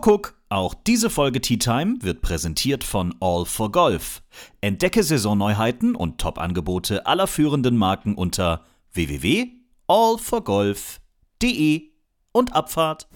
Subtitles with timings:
[0.00, 4.22] Kuckuck, auch diese Folge Tea Time wird präsentiert von All for Golf.
[4.60, 11.90] Entdecke Saisonneuheiten und Top-Angebote aller führenden Marken unter www.allforgolf.de
[12.30, 13.08] und Abfahrt.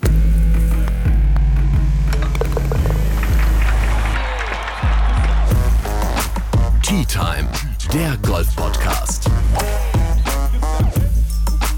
[6.83, 7.49] Tea Time,
[7.95, 9.31] der Golf-Podcast.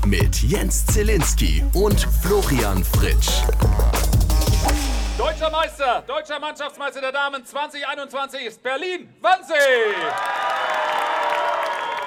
[0.07, 3.43] Mit Jens Zielinski und Florian Fritsch.
[5.45, 9.55] Deutscher Meister, deutscher Mannschaftsmeister der Damen 2021 ist Berlin-Wannsee.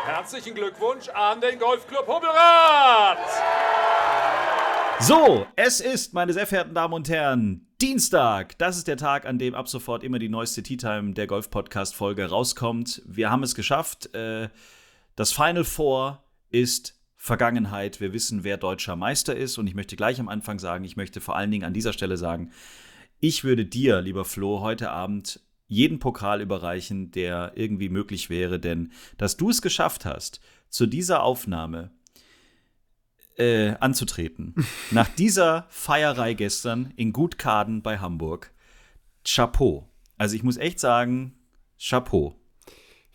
[0.06, 3.20] Herzlichen Glückwunsch an den Golfclub Hubbelrad.
[5.02, 8.58] So, es ist, meine sehr verehrten Damen und Herren, Dienstag.
[8.58, 11.52] Das ist der Tag, an dem ab sofort immer die neueste Tea Time der Golf
[11.52, 13.04] Podcast Folge rauskommt.
[13.06, 14.16] Wir haben es geschafft.
[14.16, 14.50] Äh,
[15.16, 18.02] das Final Four ist Vergangenheit.
[18.02, 19.60] Wir wissen, wer deutscher Meister ist.
[19.60, 22.18] Und ich möchte gleich am Anfang sagen, ich möchte vor allen Dingen an dieser Stelle
[22.18, 22.52] sagen,
[23.20, 28.92] ich würde dir, lieber Flo, heute Abend jeden Pokal überreichen, der irgendwie möglich wäre, denn
[29.18, 31.92] dass du es geschafft hast, zu dieser Aufnahme
[33.38, 34.56] äh, anzutreten,
[34.92, 38.52] nach dieser Feierei gestern in Gutkaden bei Hamburg,
[39.24, 39.90] Chapeau.
[40.18, 41.34] Also ich muss echt sagen,
[41.80, 42.36] Chapeau.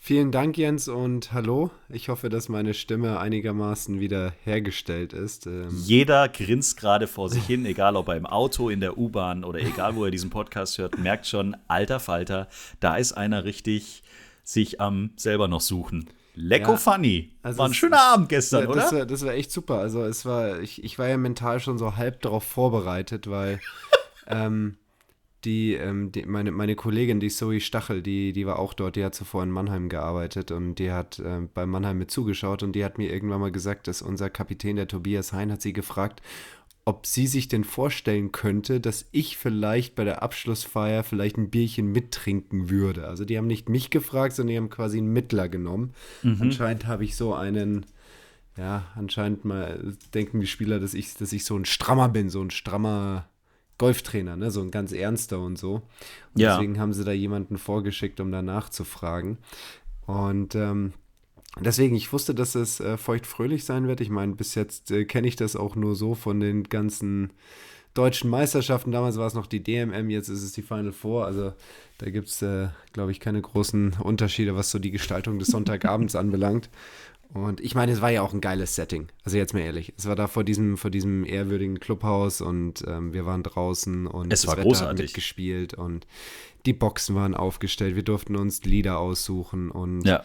[0.05, 1.70] Vielen Dank, Jens, und hallo.
[1.89, 5.47] Ich hoffe, dass meine Stimme einigermaßen wieder hergestellt ist.
[5.47, 9.45] Ähm Jeder grinst gerade vor sich hin, egal ob er im Auto, in der U-Bahn
[9.45, 12.48] oder egal, wo er diesen Podcast hört, merkt schon, alter Falter,
[12.80, 14.03] da ist einer richtig
[14.42, 16.11] sich am selber noch suchen.
[16.34, 17.30] Lecko ja, funny.
[17.45, 18.80] Also war ein schöner Abend gestern, ja, oder?
[18.80, 19.78] Das war, das war, echt super.
[19.78, 23.61] Also es war, ich, ich war ja mental schon so halb darauf vorbereitet, weil
[24.27, 24.78] ähm,
[25.45, 29.05] die, ähm, die, meine, meine Kollegin, die Zoe Stachel, die, die war auch dort, die
[29.05, 32.85] hat zuvor in Mannheim gearbeitet und die hat äh, bei Mannheim mit zugeschaut und die
[32.85, 36.23] hat mir irgendwann mal gesagt, dass unser Kapitän, der Tobias Hein, hat sie gefragt,
[36.85, 41.93] ob sie sich denn vorstellen könnte, dass ich vielleicht bei der Abschlussfeier vielleicht ein Bierchen
[41.93, 43.07] mittrinken würde.
[43.07, 45.93] Also die haben nicht mich gefragt, sondern die haben quasi einen Mittler genommen.
[46.23, 46.39] Mhm.
[46.41, 47.86] Anscheinend habe ich so einen,
[48.57, 52.42] ja, anscheinend mal denken die Spieler, dass ich, dass ich so ein Strammer bin, so
[52.42, 53.29] ein strammer
[53.83, 54.53] Golftrainer, ne?
[54.53, 55.83] so ein ganz ernster und so.
[56.35, 56.55] Und ja.
[56.55, 59.39] Deswegen haben sie da jemanden vorgeschickt, um danach zu fragen.
[60.07, 60.93] Und ähm,
[61.61, 64.01] deswegen, ich wusste, dass es äh, feuchtfröhlich sein wird.
[64.01, 67.33] Ich meine, bis jetzt äh, kenne ich das auch nur so von den ganzen
[67.95, 68.92] deutschen Meisterschaften.
[68.92, 71.27] Damals war es noch die DMM, jetzt ist es die Final Four.
[71.27, 71.53] Also
[71.98, 76.15] da gibt es, äh, glaube ich, keine großen Unterschiede, was so die Gestaltung des Sonntagabends
[76.15, 76.71] anbelangt.
[77.35, 79.09] Und ich meine, es war ja auch ein geiles Setting.
[79.25, 79.95] Also jetzt mal ehrlich.
[79.97, 84.33] Es war da vor diesem, vor diesem ehrwürdigen Clubhaus und ähm, wir waren draußen und
[84.33, 85.07] es war Wetter großartig.
[85.07, 86.07] mitgespielt und
[86.67, 87.97] die Boxen waren aufgestellt.
[87.97, 90.23] Wir durften uns Lieder aussuchen und ja.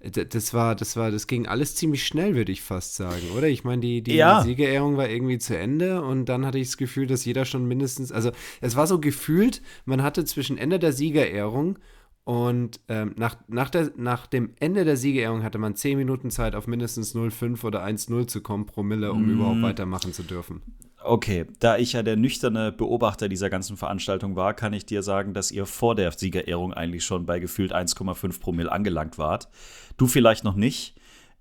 [0.00, 3.48] das war, das war, das ging alles ziemlich schnell, würde ich fast sagen, oder?
[3.48, 4.42] Ich meine, die, die ja.
[4.42, 8.12] Siegerehrung war irgendwie zu Ende und dann hatte ich das Gefühl, dass jeder schon mindestens,
[8.12, 11.78] also es war so gefühlt, man hatte zwischen Ende der Siegerehrung
[12.26, 16.56] und ähm, nach, nach, der, nach dem Ende der Siegerehrung hatte man 10 Minuten Zeit,
[16.56, 19.30] auf mindestens 0,5 oder 1,0 zu kommen, Promille, um mm.
[19.30, 20.60] überhaupt weitermachen zu dürfen.
[21.04, 25.34] Okay, da ich ja der nüchterne Beobachter dieser ganzen Veranstaltung war, kann ich dir sagen,
[25.34, 29.48] dass ihr vor der Siegerehrung eigentlich schon bei gefühlt 1,5 Promille angelangt wart.
[29.96, 30.96] Du vielleicht noch nicht.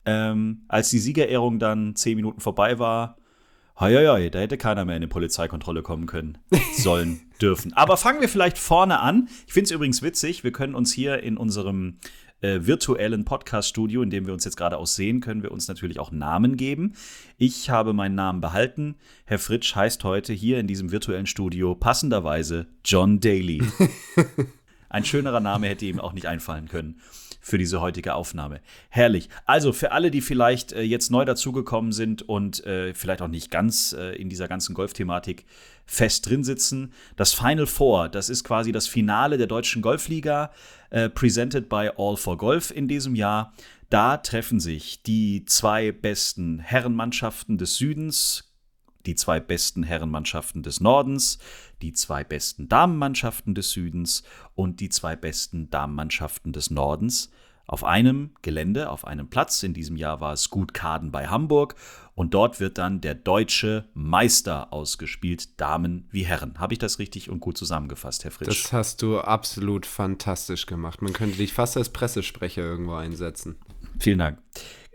[0.06, 3.18] Ähm, als die Siegerehrung dann 10 Minuten vorbei war,
[3.78, 6.38] Hei, da hätte keiner mehr in eine Polizeikontrolle kommen können,
[6.78, 7.74] sollen, dürfen.
[7.74, 9.28] Aber fangen wir vielleicht vorne an.
[9.48, 11.98] Ich finde es übrigens witzig, wir können uns hier in unserem
[12.40, 16.12] äh, virtuellen Podcast-Studio, in dem wir uns jetzt gerade aussehen, können wir uns natürlich auch
[16.12, 16.94] Namen geben.
[17.38, 18.96] Ich habe meinen Namen behalten.
[19.26, 23.62] Herr Fritsch heißt heute hier in diesem virtuellen Studio passenderweise John Daly.
[24.90, 27.02] Ein schönerer Name hätte ihm auch nicht einfallen können
[27.46, 28.60] für diese heutige Aufnahme.
[28.90, 29.30] Herrlich.
[29.46, 33.52] Also für alle, die vielleicht äh, jetzt neu dazugekommen sind und äh, vielleicht auch nicht
[33.52, 35.46] ganz äh, in dieser ganzen Golfthematik
[35.86, 40.52] fest drin sitzen, das Final Four, das ist quasi das Finale der deutschen Golfliga,
[40.90, 43.54] äh, presented by All for Golf in diesem Jahr.
[43.92, 48.55] Da treffen sich die zwei besten Herrenmannschaften des Südens,
[49.06, 51.40] die zwei besten Herrenmannschaften des Nordens,
[51.82, 54.24] die zwei besten Damenmannschaften des Südens
[54.56, 57.32] und die zwei besten Damenmannschaften des Nordens
[57.68, 59.64] auf einem Gelände, auf einem Platz.
[59.64, 61.76] In diesem Jahr war es Gut Kaden bei Hamburg.
[62.14, 66.60] Und dort wird dann der deutsche Meister ausgespielt, Damen wie Herren.
[66.60, 68.64] Habe ich das richtig und gut zusammengefasst, Herr Fritsch?
[68.64, 71.02] Das hast du absolut fantastisch gemacht.
[71.02, 73.58] Man könnte dich fast als Pressesprecher irgendwo einsetzen.
[74.00, 74.40] Vielen Dank.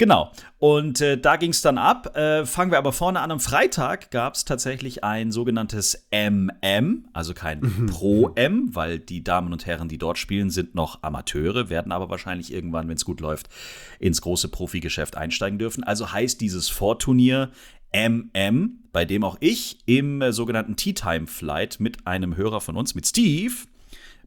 [0.01, 0.33] Genau.
[0.59, 2.17] Und äh, da ging es dann ab.
[2.17, 3.31] Äh, fangen wir aber vorne an.
[3.31, 7.87] Am Freitag gab es tatsächlich ein sogenanntes MM, also kein mhm.
[7.87, 12.51] Pro-M, weil die Damen und Herren, die dort spielen, sind noch Amateure, werden aber wahrscheinlich
[12.51, 13.51] irgendwann, wenn es gut läuft,
[13.99, 15.85] ins große Profigeschäft einsteigen dürfen.
[15.85, 17.51] Also heißt dieses Vorturnier
[17.93, 22.79] MM, bei dem auch ich im äh, sogenannten Tea Time Flight mit einem Hörer von
[22.79, 23.53] uns, mit Steve,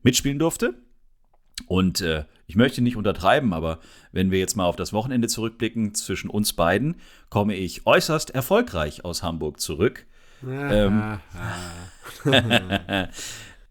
[0.04, 0.76] mitspielen durfte.
[1.66, 3.80] Und äh, ich möchte nicht untertreiben, aber
[4.12, 6.98] wenn wir jetzt mal auf das Wochenende zurückblicken zwischen uns beiden,
[7.30, 10.06] komme ich äußerst erfolgreich aus Hamburg zurück.
[10.46, 11.20] ähm,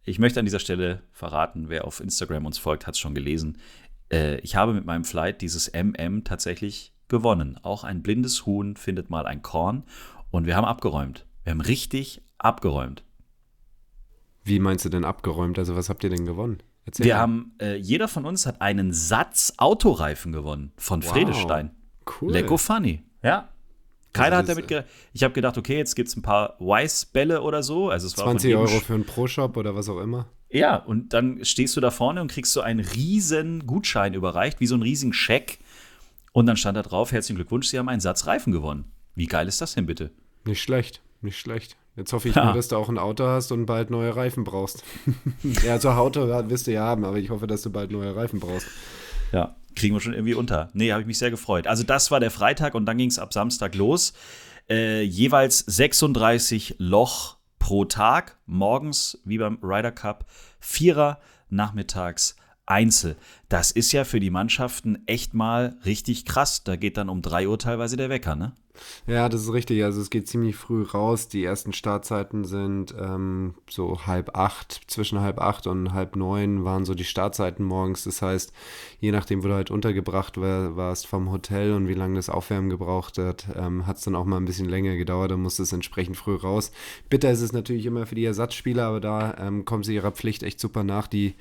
[0.04, 3.58] ich möchte an dieser Stelle verraten, wer auf Instagram uns folgt, hat es schon gelesen.
[4.10, 7.58] Äh, ich habe mit meinem Flight dieses MM tatsächlich gewonnen.
[7.62, 9.84] Auch ein blindes Huhn findet mal ein Korn
[10.30, 11.26] und wir haben abgeräumt.
[11.44, 13.04] Wir haben richtig abgeräumt.
[14.44, 15.58] Wie meinst du denn abgeräumt?
[15.58, 16.62] Also was habt ihr denn gewonnen?
[16.84, 17.20] Erzähl wir mal.
[17.20, 21.11] haben, äh, jeder von uns hat einen Satz Autoreifen gewonnen von wow.
[21.11, 21.70] Fredestein.
[22.20, 22.32] Cool.
[22.32, 23.02] Lecko funny.
[23.23, 23.49] Ja.
[24.12, 24.93] Keiner also hat damit gerechnet.
[25.12, 27.88] Ich habe gedacht, okay, jetzt gibt es ein paar Weiss-Bälle oder so.
[27.88, 30.26] Also es war 20 Euro für einen Pro-Shop oder was auch immer.
[30.50, 34.67] Ja, und dann stehst du da vorne und kriegst so einen riesen Gutschein überreicht, wie
[34.67, 35.58] so einen riesigen Scheck.
[36.32, 38.93] Und dann stand da drauf, herzlichen Glückwunsch, Sie haben einen Satz Reifen gewonnen.
[39.14, 40.11] Wie geil ist das denn bitte?
[40.44, 41.76] Nicht schlecht, nicht schlecht.
[41.97, 42.47] Jetzt hoffe ich ja.
[42.47, 44.83] nur, dass du auch ein Auto hast und bald neue Reifen brauchst.
[45.65, 48.41] ja, so Auto wirst du ja haben, aber ich hoffe, dass du bald neue Reifen
[48.41, 48.67] brauchst.
[49.33, 50.71] Ja, kriegen wir schon irgendwie unter.
[50.73, 51.67] Nee, habe ich mich sehr gefreut.
[51.67, 54.15] Also das war der Freitag und dann ging es ab Samstag los.
[54.71, 60.27] Äh, jeweils 36 Loch pro Tag, morgens wie beim Ryder Cup,
[60.61, 63.17] Vierer, nachmittags Einzel.
[63.52, 66.64] Das ist ja für die Mannschaften echt mal richtig krass.
[66.64, 68.56] Da geht dann um 3 Uhr teilweise der Wecker, ne?
[69.06, 69.84] Ja, das ist richtig.
[69.84, 71.28] Also es geht ziemlich früh raus.
[71.28, 76.87] Die ersten Startzeiten sind ähm, so halb acht, zwischen halb acht und halb neun waren
[76.87, 78.04] so die Startzeiten morgens.
[78.04, 78.54] Das heißt,
[79.00, 82.70] je nachdem, wo du halt untergebracht war, warst vom Hotel und wie lange das Aufwärmen
[82.70, 85.31] gebraucht hat, ähm, hat es dann auch mal ein bisschen länger gedauert.
[85.31, 86.72] Da musste es entsprechend früh raus.
[87.10, 90.43] Bitter ist es natürlich immer für die Ersatzspieler, aber da ähm, kommen sie ihrer Pflicht
[90.43, 91.06] echt super nach.
[91.06, 91.34] Die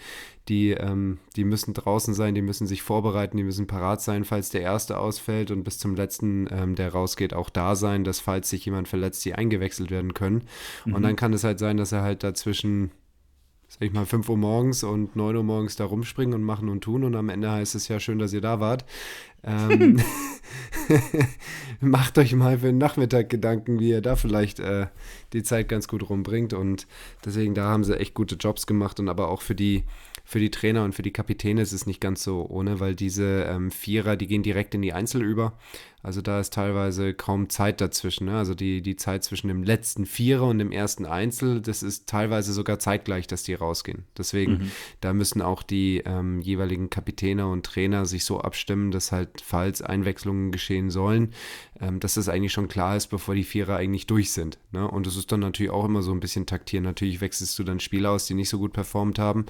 [0.47, 4.49] die, ähm, die müssen draußen sein, die müssen sich vorbereiten, die müssen parat sein, falls
[4.49, 8.49] der erste ausfällt und bis zum letzten, ähm, der rausgeht, auch da sein, dass falls
[8.49, 10.43] sich jemand verletzt, die eingewechselt werden können.
[10.85, 10.95] Mhm.
[10.95, 12.91] Und dann kann es halt sein, dass er halt dazwischen
[13.71, 16.81] sag ich mal, 5 Uhr morgens und 9 Uhr morgens da rumspringen und machen und
[16.81, 18.83] tun und am Ende heißt es ja schön, dass ihr da wart.
[19.45, 20.01] Ähm,
[21.79, 24.87] macht euch mal für den Nachmittag Gedanken, wie ihr da vielleicht äh,
[25.31, 26.85] die Zeit ganz gut rumbringt und
[27.23, 29.85] deswegen da haben sie echt gute Jobs gemacht und aber auch für die
[30.23, 33.43] für die Trainer und für die Kapitäne ist es nicht ganz so ohne, weil diese
[33.43, 35.57] ähm, Vierer, die gehen direkt in die Einzel über.
[36.03, 38.25] Also da ist teilweise kaum Zeit dazwischen.
[38.25, 38.37] Ne?
[38.37, 42.53] Also die, die Zeit zwischen dem letzten Vierer und dem ersten Einzel, das ist teilweise
[42.53, 44.05] sogar zeitgleich, dass die rausgehen.
[44.17, 44.71] Deswegen, mhm.
[45.01, 49.81] da müssen auch die ähm, jeweiligen Kapitäne und Trainer sich so abstimmen, dass halt, falls
[49.81, 51.33] Einwechslungen geschehen sollen,
[51.79, 54.57] ähm, dass das eigentlich schon klar ist, bevor die Vierer eigentlich durch sind.
[54.71, 54.87] Ne?
[54.87, 56.83] Und es ist dann natürlich auch immer so ein bisschen taktieren.
[56.83, 59.45] Natürlich wechselst du dann Spieler aus, die nicht so gut performt haben.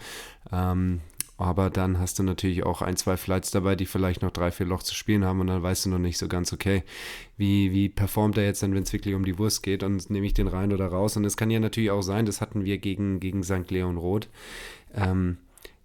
[0.51, 1.01] Ähm,
[1.41, 4.65] aber dann hast du natürlich auch ein, zwei Flights dabei, die vielleicht noch drei, vier
[4.65, 6.83] Loch zu spielen haben und dann weißt du noch nicht so ganz, okay,
[7.38, 10.25] wie, wie performt er jetzt dann, wenn es wirklich um die Wurst geht und nehme
[10.25, 11.17] ich den rein oder raus.
[11.17, 13.69] Und es kann ja natürlich auch sein, das hatten wir gegen, gegen St.
[13.69, 14.29] Leon Roth,
[14.93, 15.38] ähm,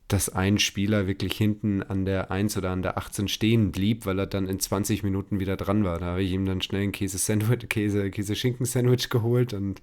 [0.08, 4.19] dass ein Spieler wirklich hinten an der 1 oder an der 18 stehen blieb, weil
[4.20, 5.99] er dann in 20 Minuten wieder dran war.
[5.99, 9.82] Da habe ich ihm dann schnell ein Käse-Sandwich, Käse, Käse-Schinken-Sandwich geholt und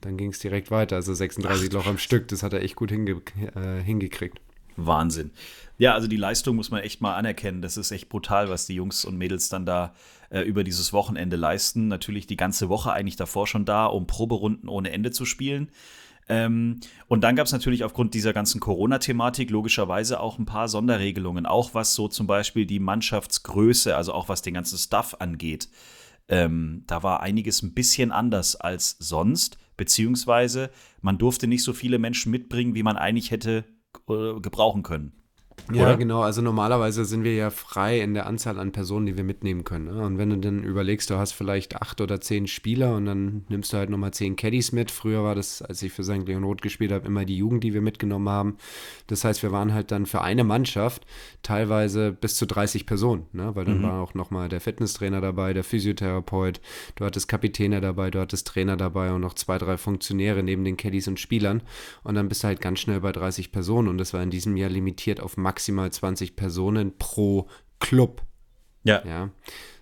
[0.00, 0.96] dann ging es direkt weiter.
[0.96, 3.22] Also 36 Ach, Loch am Stück, das hat er echt gut hinge
[3.54, 4.40] äh, hingekriegt.
[4.76, 5.30] Wahnsinn.
[5.78, 7.62] Ja, also die Leistung muss man echt mal anerkennen.
[7.62, 9.94] Das ist echt brutal, was die Jungs und Mädels dann da
[10.30, 11.88] äh, über dieses Wochenende leisten.
[11.88, 15.70] Natürlich die ganze Woche eigentlich davor schon da, um Proberunden ohne Ende zu spielen.
[16.28, 21.46] Ähm, und dann gab es natürlich aufgrund dieser ganzen Corona-Thematik logischerweise auch ein paar Sonderregelungen,
[21.46, 25.68] auch was so zum Beispiel die Mannschaftsgröße, also auch was den ganzen Stuff angeht.
[26.28, 31.98] Ähm, da war einiges ein bisschen anders als sonst, beziehungsweise man durfte nicht so viele
[31.98, 33.64] Menschen mitbringen, wie man eigentlich hätte
[34.06, 35.12] gebrauchen können.
[35.70, 35.96] Ja, Oder?
[35.96, 36.22] genau.
[36.22, 39.86] Also normalerweise sind wir ja frei in der Anzahl an Personen, die wir mitnehmen können.
[39.86, 40.02] Ne?
[40.02, 43.72] Und wenn du dann überlegst, du hast vielleicht acht oder zehn Spieler und dann nimmst
[43.72, 44.90] du halt nochmal zehn Caddies mit.
[44.90, 46.26] Früher war das, als ich für St.
[46.26, 48.56] Leon Roth gespielt habe, immer die Jugend, die wir mitgenommen haben.
[49.06, 51.06] Das heißt, wir waren halt dann für eine Mannschaft
[51.42, 53.54] teilweise bis zu 30 Personen, ne?
[53.54, 53.84] weil dann mhm.
[53.84, 56.60] war auch nochmal der Fitnesstrainer dabei, der Physiotherapeut,
[56.96, 60.76] du hattest Kapitäne dabei, du hattest Trainer dabei und noch zwei, drei Funktionäre neben den
[60.76, 61.62] Caddies und Spielern.
[62.02, 64.56] Und dann bist du halt ganz schnell bei 30 Personen und das war in diesem
[64.56, 67.46] Jahr limitiert auf maximal maximal 20 Personen pro
[67.78, 68.22] Club.
[68.84, 69.02] Ja.
[69.04, 69.30] Ja.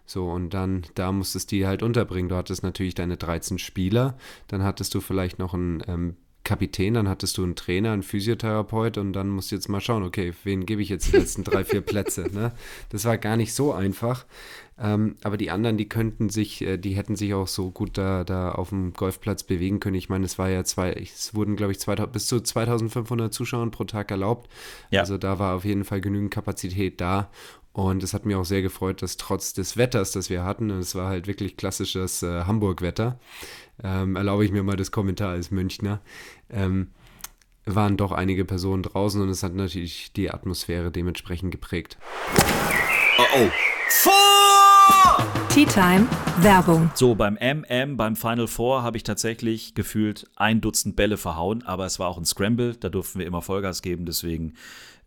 [0.05, 2.29] So, und dann, da musstest du die halt unterbringen.
[2.29, 6.17] Du hattest natürlich deine 13 Spieler, dann hattest du vielleicht noch einen ähm,
[6.51, 10.03] Kapitän, dann hattest du einen Trainer, einen Physiotherapeut und dann musst du jetzt mal schauen,
[10.03, 12.23] okay, wen gebe ich jetzt die letzten drei, vier Plätze.
[12.33, 12.51] Ne?
[12.89, 14.27] Das war gar nicht so einfach.
[14.77, 18.25] Ähm, aber die anderen, die könnten sich, äh, die hätten sich auch so gut da,
[18.25, 19.95] da auf dem Golfplatz bewegen können.
[19.95, 23.71] Ich meine, es war ja zwei, es wurden, glaube ich, 2000, bis zu 2500 Zuschauern
[23.71, 24.51] pro Tag erlaubt.
[24.91, 25.03] Ja.
[25.03, 27.31] Also da war auf jeden Fall genügend Kapazität da.
[27.73, 30.79] Und es hat mir auch sehr gefreut, dass trotz des Wetters, das wir hatten, und
[30.79, 33.21] es war halt wirklich klassisches äh, Hamburg-Wetter,
[33.83, 36.01] ähm, erlaube ich mir mal das Kommentar als Münchner,
[36.51, 36.89] ähm,
[37.67, 41.99] waren doch einige Personen draußen und es hat natürlich die Atmosphäre dementsprechend geprägt.
[43.19, 43.51] Oh oh.
[45.51, 46.07] Tea Time
[46.43, 46.93] Werbung.
[46.95, 51.87] So, beim MM, beim Final Four habe ich tatsächlich gefühlt ein Dutzend Bälle verhauen, aber
[51.87, 54.55] es war auch ein Scramble, da durften wir immer Vollgas geben, deswegen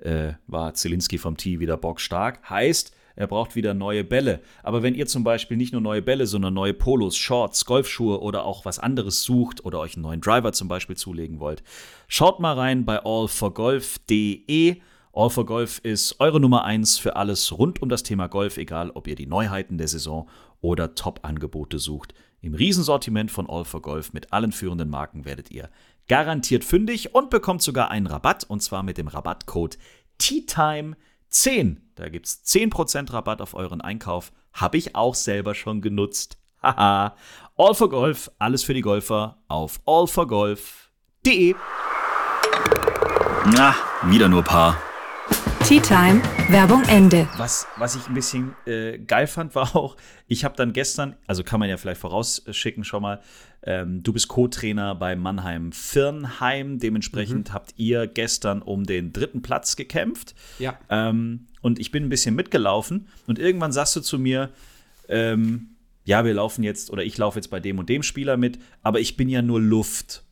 [0.04, 2.50] äh, war Zielinski vom Tee wieder bockstark.
[2.50, 4.42] Heißt, er braucht wieder neue Bälle.
[4.64, 8.44] Aber wenn ihr zum Beispiel nicht nur neue Bälle, sondern neue Polos, Shorts, Golfschuhe oder
[8.46, 11.64] auch was anderes sucht oder euch einen neuen Driver zum Beispiel zulegen wollt,
[12.08, 14.82] schaut mal rein bei allforgolf.de.
[15.16, 18.90] All for Golf ist eure Nummer 1 für alles rund um das Thema Golf, egal
[18.90, 20.28] ob ihr die Neuheiten der Saison
[20.60, 22.16] oder Top-Angebote sucht.
[22.42, 25.70] Im Riesensortiment von All for Golf mit allen führenden Marken werdet ihr
[26.08, 29.78] garantiert fündig und bekommt sogar einen Rabatt und zwar mit dem Rabattcode
[30.20, 31.78] TEATIME10.
[31.96, 34.32] Da gibt es 10% Rabatt auf euren Einkauf.
[34.54, 36.38] Habe ich auch selber schon genutzt.
[36.62, 37.16] Haha.
[37.56, 41.56] All for Golf, alles für die Golfer auf allforgolf.de.
[43.46, 44.78] Na, wieder nur Paar.
[45.66, 47.28] Tea Time Werbung Ende.
[47.38, 49.96] Was, was ich ein bisschen äh, geil fand, war auch,
[50.28, 53.22] ich habe dann gestern, also kann man ja vielleicht vorausschicken schon mal,
[53.66, 56.80] ähm, du bist Co-Trainer bei Mannheim Firnheim.
[56.80, 60.36] Dementsprechend habt ihr gestern um den dritten Platz gekämpft.
[60.60, 60.78] Ja.
[60.90, 64.50] Ähm, und ich bin ein bisschen mitgelaufen und irgendwann sagst du zu mir,
[65.08, 65.70] ähm,
[66.06, 69.00] ja, wir laufen jetzt oder ich laufe jetzt bei dem und dem Spieler mit, aber
[69.00, 70.24] ich bin ja nur Luft.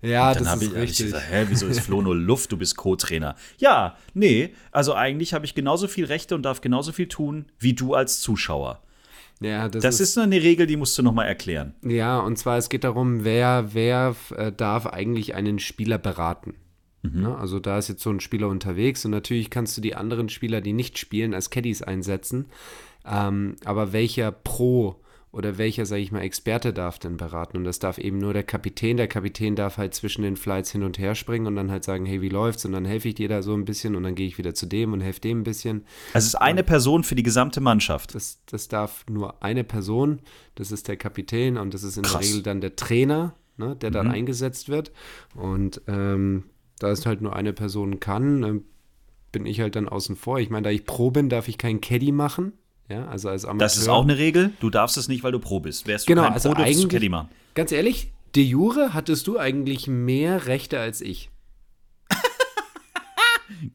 [0.00, 1.06] Ja, Dann das habe ist ich, hab ich richtig.
[1.06, 2.50] gesagt, hä, wieso ist Flo nur Luft?
[2.50, 3.36] Du bist Co-Trainer.
[3.58, 7.74] Ja, nee, also eigentlich habe ich genauso viel Rechte und darf genauso viel tun wie
[7.74, 8.82] du als Zuschauer.
[9.42, 11.74] Ja, das, Das ist eine Regel, die musst du noch mal erklären.
[11.82, 16.54] Ja, und zwar es geht darum, wer, wer äh, darf eigentlich einen Spieler beraten.
[17.02, 17.36] Ne?
[17.36, 20.60] Also da ist jetzt so ein Spieler unterwegs und natürlich kannst du die anderen Spieler,
[20.60, 22.46] die nicht spielen, als Caddies einsetzen.
[23.04, 25.01] Ähm, aber welcher Pro
[25.32, 27.56] oder welcher, sage ich mal, Experte darf denn beraten?
[27.56, 28.98] Und das darf eben nur der Kapitän.
[28.98, 32.04] Der Kapitän darf halt zwischen den Flights hin und her springen und dann halt sagen,
[32.04, 32.66] hey, wie läuft's?
[32.66, 34.66] Und dann helfe ich dir da so ein bisschen und dann gehe ich wieder zu
[34.66, 35.86] dem und helfe dem ein bisschen.
[36.12, 38.14] Also es ist eine Person für die gesamte Mannschaft.
[38.14, 40.20] Das, das darf nur eine Person,
[40.54, 42.20] das ist der Kapitän und das ist in Krass.
[42.20, 44.92] der Regel dann der Trainer, ne, der dann eingesetzt wird.
[45.34, 46.44] Und ähm,
[46.78, 48.64] da es halt nur eine Person kann, ähm,
[49.30, 50.40] bin ich halt dann außen vor.
[50.40, 52.52] Ich meine, da ich Pro bin, darf ich keinen Caddy machen.
[52.92, 53.64] Ja, also als Amateur.
[53.64, 54.52] Das ist auch eine Regel.
[54.60, 55.86] Du darfst es nicht, weil du Pro bist.
[55.86, 57.28] Wärst du Genau, kein also Pro, dürftest du Caddy machen.
[57.54, 61.30] Ganz ehrlich, de jure hattest du eigentlich mehr Rechte als ich.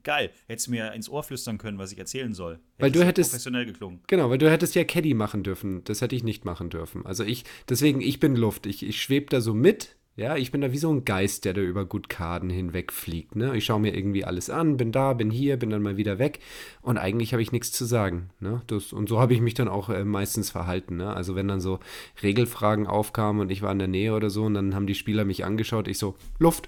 [0.03, 0.31] Geil.
[0.47, 2.59] Hättest du mir ins Ohr flüstern können, was ich erzählen soll.
[2.77, 4.01] Weil du hättest- professionell geklungen.
[4.07, 5.83] Genau, weil du hättest ja Caddy machen dürfen.
[5.85, 7.05] Das hätte ich nicht machen dürfen.
[7.05, 8.65] Also ich, deswegen, ich bin Luft.
[8.67, 9.95] Ich, ich schwebe da so mit.
[10.17, 13.35] Ja, ich bin da wie so ein Geist, der da über Gutkaden hinwegfliegt.
[13.35, 13.55] Ne?
[13.55, 16.39] Ich schaue mir irgendwie alles an, bin da, bin hier, bin dann mal wieder weg.
[16.81, 18.31] Und eigentlich habe ich nichts zu sagen.
[18.39, 18.63] Ne?
[18.65, 20.97] Das, und so habe ich mich dann auch äh, meistens verhalten.
[20.97, 21.13] Ne?
[21.13, 21.79] Also wenn dann so
[22.23, 25.23] Regelfragen aufkamen und ich war in der Nähe oder so und dann haben die Spieler
[25.23, 26.67] mich angeschaut, ich so, Luft.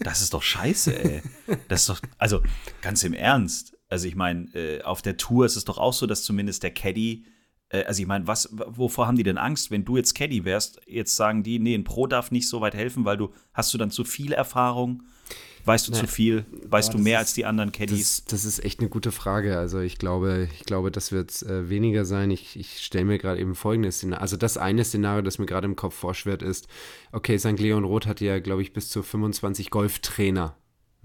[0.00, 1.22] Das ist doch scheiße, ey.
[1.68, 2.40] Das ist doch, also
[2.82, 3.76] ganz im Ernst.
[3.88, 6.72] Also ich meine, äh, auf der Tour ist es doch auch so, dass zumindest der
[6.72, 7.26] Caddy,
[7.70, 10.80] also ich meine, was, wovor haben die denn Angst, wenn du jetzt Caddy wärst?
[10.86, 13.78] Jetzt sagen die, nee, ein Pro darf nicht so weit helfen, weil du, hast du
[13.78, 15.02] dann zu viel Erfahrung?
[15.64, 16.46] Weißt du zu viel?
[16.68, 18.18] Weißt du das mehr ist- als die anderen Caddies?
[18.18, 19.58] Das, das ist echt eine gute Frage.
[19.58, 22.30] Also ich glaube, ich glaube, das wird äh, weniger sein.
[22.30, 24.22] Ich, ich stelle mir gerade eben folgendes Szenario.
[24.22, 26.68] Also das eine Szenario, das mir gerade im Kopf vorschwirrt, ist,
[27.10, 27.58] okay, St.
[27.58, 30.56] Leon Roth hat ja, glaube ich, bis zu 25 Golftrainer.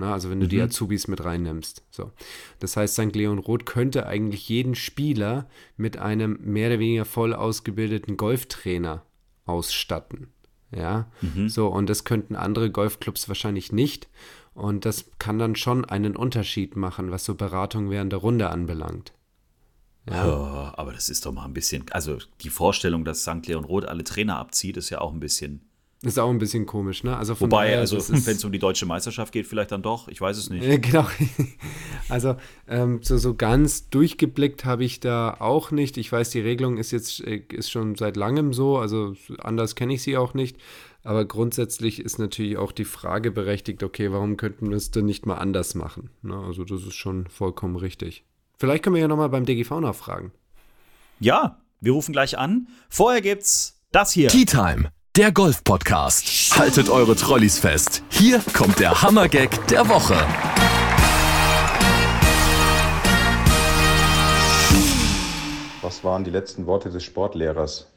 [0.01, 1.84] Na, also wenn du die Azubis mit reinnimmst.
[1.91, 2.12] So.
[2.58, 3.15] Das heißt, St.
[3.15, 9.05] Leon Roth könnte eigentlich jeden Spieler mit einem mehr oder weniger voll ausgebildeten Golftrainer
[9.46, 10.34] ausstatten.
[10.75, 11.12] Ja,
[11.48, 14.08] so, und das könnten andere Golfclubs wahrscheinlich nicht.
[14.55, 19.13] Und das kann dann schon einen Unterschied machen, was so Beratung während der Runde anbelangt.
[20.10, 23.46] Oh, aber das ist doch mal ein bisschen, also die Vorstellung, dass St.
[23.46, 25.62] Leon Roth alle Trainer abzieht, ist ja auch ein bisschen.
[26.03, 27.15] Ist auch ein bisschen komisch, ne?
[27.15, 30.08] Also von Wobei, daher, also wenn es um die deutsche Meisterschaft geht, vielleicht dann doch,
[30.08, 30.63] ich weiß es nicht.
[30.63, 31.05] Äh, Genau.
[32.10, 35.98] Also ähm, so, so ganz durchgeblickt habe ich da auch nicht.
[35.98, 39.93] Ich weiß, die Regelung ist jetzt äh, ist schon seit langem so, also anders kenne
[39.93, 40.58] ich sie auch nicht.
[41.03, 45.25] Aber grundsätzlich ist natürlich auch die Frage berechtigt, okay, warum könnten wir es denn nicht
[45.27, 46.10] mal anders machen?
[46.24, 46.36] Ne?
[46.36, 48.24] Also das ist schon vollkommen richtig.
[48.58, 50.31] Vielleicht können wir ja nochmal beim DGV nachfragen.
[51.20, 52.67] Ja, wir rufen gleich an.
[52.89, 54.29] Vorher gibt's das hier.
[54.29, 56.58] Tea Time, der Golf-Podcast.
[56.58, 58.01] Haltet eure Trolleys fest.
[58.10, 60.15] Hier kommt der Hammergag der Woche.
[65.82, 67.91] Was waren die letzten Worte des Sportlehrers?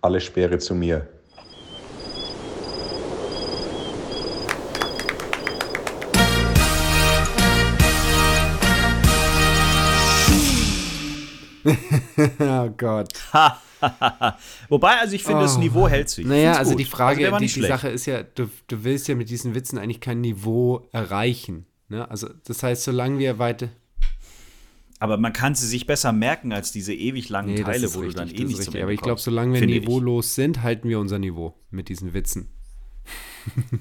[0.00, 1.08] Alle Speere zu mir.
[12.38, 13.12] oh Gott.
[13.32, 13.60] Ha.
[14.68, 15.60] Wobei, also ich finde, das Oh.
[15.60, 16.24] Niveau hält sich.
[16.24, 17.60] Ich Naja, also die Frage, war die, die.
[17.62, 21.66] Sache ist ja, du, du willst ja mit diesen Witzen eigentlich kein Niveau erreichen.
[21.88, 22.08] Ne?
[22.10, 23.68] Also das heißt, solange wir weiter.
[25.00, 27.98] Aber man kann sie sich besser merken als diese ewig langen Nee, das Teile, wo
[28.00, 28.82] richtig, du dann das eh nicht richtig.
[28.82, 29.80] Aber ich glaube, solange wir finde ich.
[29.82, 32.48] niveaulos sind, halten wir unser Niveau mit diesen Witzen.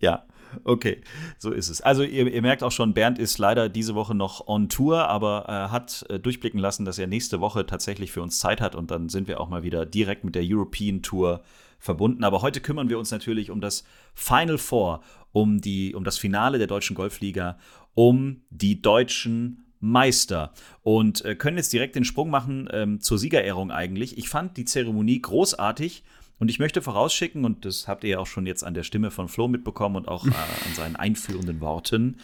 [0.00, 0.24] Ja,
[0.64, 1.00] okay,
[1.38, 1.80] so ist es.
[1.80, 5.46] Also ihr, ihr merkt auch schon, Bernd ist leider diese Woche noch on Tour, aber
[5.48, 8.90] äh, hat äh, durchblicken lassen, dass er nächste Woche tatsächlich für uns Zeit hat und
[8.90, 11.42] dann sind wir auch mal wieder direkt mit der European Tour
[11.78, 12.24] verbunden.
[12.24, 13.84] Aber heute kümmern wir uns natürlich um das
[14.14, 15.00] Final Four,
[15.32, 17.58] um, die, um das Finale der deutschen Golfliga,
[17.94, 23.70] um die deutschen Meister und äh, können jetzt direkt den Sprung machen ähm, zur Siegerehrung
[23.70, 24.18] eigentlich.
[24.18, 26.02] Ich fand die Zeremonie großartig
[26.38, 29.10] und ich möchte vorausschicken, und das habt ihr ja auch schon jetzt an der Stimme
[29.10, 32.18] von Flo mitbekommen und auch äh, an seinen einführenden Worten,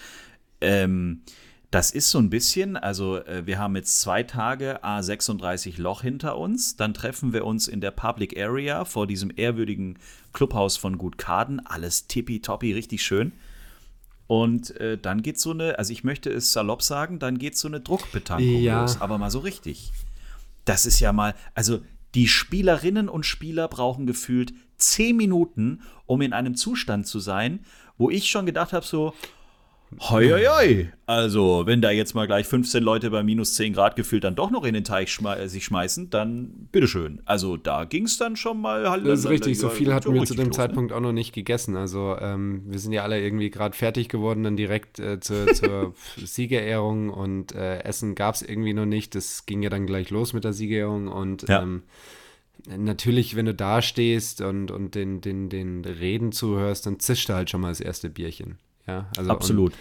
[0.61, 1.23] ähm,
[1.71, 6.37] das ist so ein bisschen, also äh, wir haben jetzt zwei Tage A36 Loch hinter
[6.37, 9.99] uns, dann treffen wir uns in der Public Area vor diesem ehrwürdigen
[10.35, 13.33] Clubhaus von Gut Kaden, alles tippitoppi, richtig schön.
[14.26, 17.69] Und äh, dann geht so eine, also ich möchte es salopp sagen, dann geht so
[17.69, 18.83] eine Druckbetankung Ja.
[18.83, 19.92] los, aber mal so richtig.
[20.66, 21.81] Das ist ja mal, also
[22.14, 27.61] die Spielerinnen und Spieler brauchen gefühlt zehn Minuten, um in einem Zustand zu sein,
[27.97, 29.14] wo ich schon gedacht habe, so,
[30.01, 30.89] hoi, hoi, hoi.
[31.07, 34.51] Also, wenn da jetzt mal gleich 15 Leute bei minus 10 Grad gefühlt dann doch
[34.51, 37.21] noch in den Teich schme äh, sich schmeißen, dann bitteschön.
[37.25, 39.07] Also, da ging es dann schon mal halt.
[39.07, 40.63] Das ist richtig, so ja, viel hatten wir zu dem los, ne?
[40.65, 41.77] Zeitpunkt auch noch nicht gegessen.
[41.77, 45.95] Also ähm, wir sind ja alle irgendwie gerade fertig geworden, dann direkt äh, zur, zur
[46.17, 49.15] Siegerehrung und äh, Essen gab es irgendwie noch nicht.
[49.15, 51.63] Das ging ja dann gleich los mit der Siegerehrung und Ja.
[51.63, 51.83] ähm,
[52.69, 57.35] natürlich, wenn du da stehst und, und den, den, den Reden zuhörst, dann zischt du
[57.35, 58.59] halt schon mal das erste Bierchen.
[58.87, 59.73] Ja, also Absolut.
[59.73, 59.79] Und,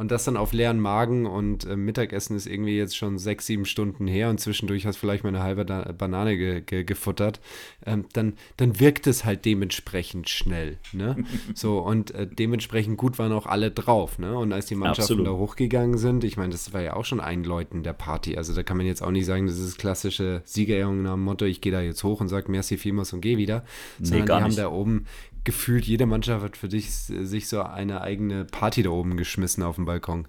[0.00, 3.64] und das dann auf leeren Magen und äh, Mittagessen ist irgendwie jetzt schon sechs, sieben
[3.64, 7.40] Stunden her und zwischendurch hast vielleicht mal eine halbe da Banane ge ge gefuttert,
[7.84, 10.78] ähm, dann, dann wirkt es halt dementsprechend schnell.
[10.92, 11.24] Ne?
[11.54, 14.20] so, und äh, dementsprechend gut waren auch alle drauf.
[14.20, 14.36] Ne?
[14.36, 15.26] Und als die Mannschaften Absolut.
[15.26, 18.36] da hochgegangen sind, ich meine, das war ja auch schon Einläuten der Party.
[18.36, 21.44] Also da kann man jetzt auch nicht sagen, das ist klassische Siegerehrung nach dem Motto,
[21.44, 23.64] ich gehe da jetzt hoch und sage merci vielmals und gehe wieder.
[24.00, 24.58] Sondern gar die haben nicht.
[24.60, 25.06] da oben
[25.48, 29.76] gefühlt, jede Mannschaft hat für dich sich so eine eigene Party da oben geschmissen auf
[29.76, 30.28] dem Balkon.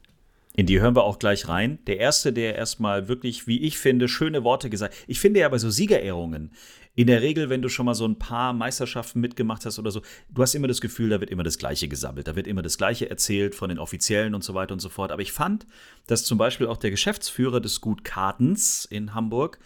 [0.55, 1.79] In die hören wir auch gleich rein.
[1.88, 4.95] Der erste, der erstmal wirklich, wie ich finde, schöne Worte gesagt.
[5.08, 6.51] Ich finde ja bei so Siegerehrungen,
[6.95, 10.01] in der Regel, wenn du schon mal so ein paar Meisterschaften mitgemacht hast oder so,
[10.29, 12.77] du hast immer das Gefühl, da wird immer das Gleiche gesammelt, da wird immer das
[12.77, 15.12] Gleiche erzählt von den Offiziellen und so weiter und so fort.
[15.12, 15.67] Aber ich fand,
[16.08, 19.60] dass zum Beispiel auch der Geschäftsführer des Gut Kartens in Hamburg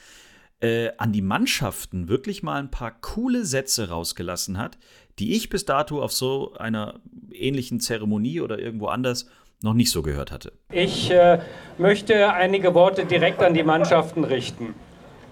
[0.64, 4.78] äh, an die Mannschaften wirklich mal ein paar coole Sätze rausgelassen hat,
[5.20, 6.96] die ich bis dato auf so einer
[7.32, 9.28] ähnlichen Zeremonie oder irgendwo anders
[9.62, 10.52] noch nicht so gehört hatte.
[10.72, 11.40] Ich äh,
[11.78, 14.76] möchte einige Worte direkt an die Mannschaften richten.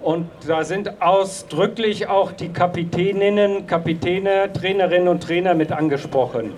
[0.01, 6.53] Und da sind ausdrücklich auch die Kapitäninnen, Kapitäne, Trainerinnen und Trainer mit angesprochen.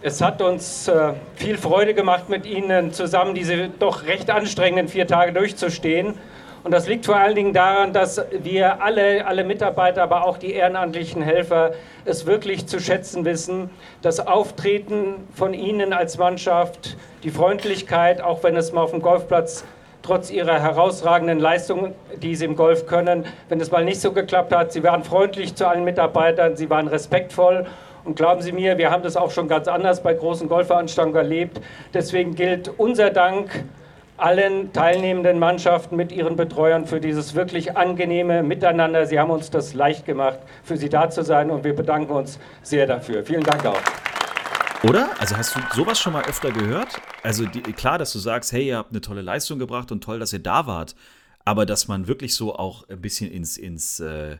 [0.00, 5.06] Es hat uns äh, viel Freude gemacht, mit Ihnen zusammen diese doch recht anstrengenden vier
[5.06, 6.14] Tage durchzustehen.
[6.64, 10.52] Und das liegt vor allen Dingen daran, dass wir alle, alle Mitarbeiter, aber auch die
[10.52, 11.72] ehrenamtlichen Helfer
[12.04, 13.70] es wirklich zu schätzen wissen.
[14.02, 19.64] Das Auftreten von Ihnen als Mannschaft, die Freundlichkeit, auch wenn es mal auf dem Golfplatz
[20.02, 24.54] trotz ihrer herausragenden Leistungen, die sie im Golf können, wenn es mal nicht so geklappt
[24.54, 27.66] hat, sie waren freundlich zu allen Mitarbeitern, sie waren respektvoll.
[28.04, 31.60] Und glauben Sie mir, wir haben das auch schon ganz anders bei großen Golfveranstaltungen erlebt.
[31.92, 33.64] Deswegen gilt unser Dank
[34.18, 39.06] allen teilnehmenden Mannschaften mit ihren Betreuern für dieses wirklich angenehme Miteinander.
[39.06, 42.38] Sie haben uns das leicht gemacht, für Sie da zu sein und wir bedanken uns
[42.62, 43.24] sehr dafür.
[43.24, 43.80] Vielen Dank auch.
[44.82, 45.08] Oder?
[45.18, 47.00] Also hast du sowas schon mal öfter gehört?
[47.22, 50.18] Also die, klar, dass du sagst, hey, ihr habt eine tolle Leistung gebracht und toll,
[50.18, 50.94] dass ihr da wart.
[51.44, 54.36] Aber dass man wirklich so auch ein bisschen ins, ins äh,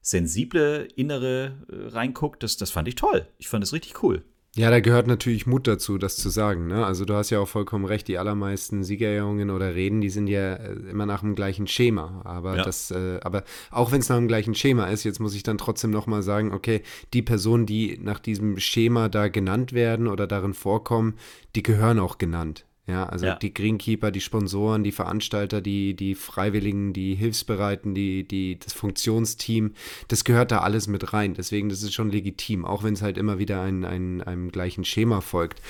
[0.00, 3.26] sensible Innere äh, reinguckt, das, das fand ich toll.
[3.38, 4.24] Ich fand es richtig cool.
[4.56, 6.66] Ja, da gehört natürlich Mut dazu, das zu sagen.
[6.66, 6.84] Ne?
[6.86, 10.54] Also du hast ja auch vollkommen recht, die allermeisten Siegerehrungen oder Reden, die sind ja
[10.54, 12.22] äh, immer nach dem gleichen Schema.
[12.24, 12.64] Aber Ja.
[12.64, 15.58] das, äh, aber auch wenn es nach dem gleichen Schema ist, jetzt muss ich dann
[15.58, 20.54] trotzdem nochmal sagen, okay, die Personen, die nach diesem Schema da genannt werden oder darin
[20.54, 21.16] vorkommen,
[21.54, 22.64] die gehören auch genannt.
[22.88, 23.34] Ja, also Ja.
[23.34, 29.72] die Greenkeeper, die Sponsoren, die Veranstalter, die, die Freiwilligen, die Hilfsbereiten, die, die, das Funktionsteam,
[30.06, 31.34] das gehört da alles mit rein.
[31.34, 34.84] Deswegen, das ist schon legitim, auch wenn es halt immer wieder ein, ein, einem gleichen
[34.84, 35.60] Schema folgt.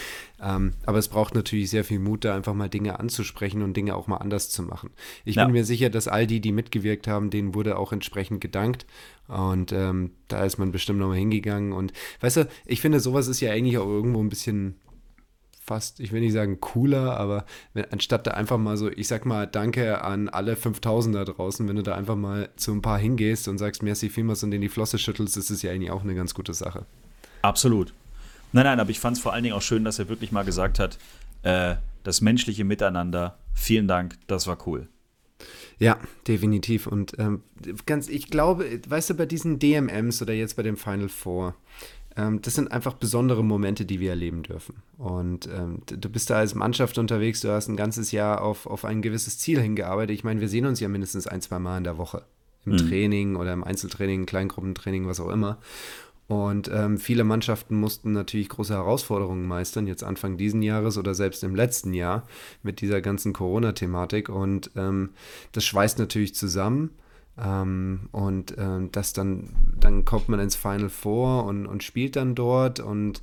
[0.42, 3.94] Ähm, aber es braucht natürlich sehr viel Mut, da einfach mal Dinge anzusprechen und Dinge
[3.96, 4.90] auch mal anders zu machen.
[5.24, 5.44] Ich Ja.
[5.44, 8.84] bin mir sicher, dass all die, die mitgewirkt haben, denen wurde auch entsprechend gedankt.
[9.28, 11.72] Und ähm, da ist man bestimmt nochmal hingegangen.
[11.72, 14.76] Und weißt du, ich finde, sowas ist ja eigentlich auch irgendwo ein bisschen
[15.66, 19.26] fast, ich will nicht sagen cooler, aber wenn, anstatt da einfach mal so, ich sag
[19.26, 22.98] mal, danke an alle 5000 da draußen, wenn du da einfach mal zu ein paar
[22.98, 26.02] hingehst und sagst, merci vielmals und in die Flosse schüttelst, ist es ja eigentlich auch
[26.02, 26.86] eine ganz gute Sache.
[27.42, 27.92] Absolut.
[28.52, 30.44] Nein, nein, aber ich fand es vor allen Dingen auch schön, dass er wirklich mal
[30.44, 30.98] gesagt hat,
[31.42, 34.88] äh, das menschliche Miteinander, vielen Dank, das war cool.
[35.78, 36.86] Ja, definitiv.
[36.86, 37.42] Und ähm,
[37.84, 41.54] ganz, ich glaube, weißt du, bei diesen DMMs oder jetzt bei dem Final Four,
[42.16, 44.82] das sind einfach besondere Momente, die wir erleben dürfen.
[44.96, 48.84] Und ähm, du bist da als Mannschaft unterwegs, du hast ein ganzes Jahr auf, auf
[48.84, 50.14] ein gewisses Ziel hingearbeitet.
[50.14, 52.24] Ich meine, wir sehen uns ja mindestens ein, zwei Mal in der Woche.
[52.64, 52.78] Im mhm.
[52.78, 55.58] Training oder im Einzeltraining, Kleingruppentraining, was auch immer.
[56.28, 61.44] Und ähm, viele Mannschaften mussten natürlich große Herausforderungen meistern, jetzt Anfang diesen Jahres oder selbst
[61.44, 62.26] im letzten Jahr
[62.62, 64.28] mit dieser ganzen Corona-Thematik.
[64.28, 65.10] Und ähm,
[65.52, 66.90] das schweißt natürlich zusammen.
[67.38, 72.34] Ähm, und ähm, das dann, dann kommt man ins Final Four und, und spielt dann
[72.34, 73.20] dort und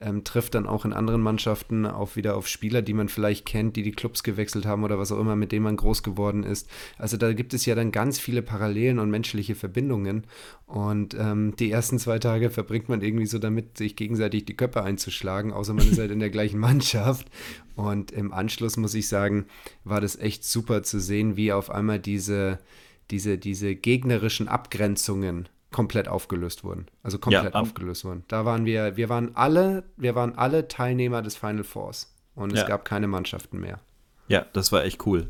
[0.00, 3.74] ähm, trifft dann auch in anderen Mannschaften auch wieder auf Spieler, die man vielleicht kennt,
[3.74, 6.68] die die Clubs gewechselt haben oder was auch immer, mit denen man groß geworden ist.
[6.96, 10.24] Also da gibt es ja dann ganz viele Parallelen und menschliche Verbindungen.
[10.66, 14.84] Und ähm, die ersten zwei Tage verbringt man irgendwie so damit, sich gegenseitig die Köpfe
[14.84, 17.28] einzuschlagen, außer man ist halt in der gleichen Mannschaft.
[17.74, 19.46] Und im Anschluss muss ich sagen,
[19.82, 22.60] war das echt super zu sehen, wie auf einmal diese
[23.10, 26.86] diese, diese gegnerischen Abgrenzungen komplett aufgelöst wurden.
[27.02, 28.24] Also komplett ja, aufgelöst wurden.
[28.28, 32.60] Da waren wir, wir waren alle, wir waren alle Teilnehmer des Final Fours und es
[32.60, 32.66] ja.
[32.66, 33.80] gab keine Mannschaften mehr.
[34.28, 35.28] Ja, das war echt cool.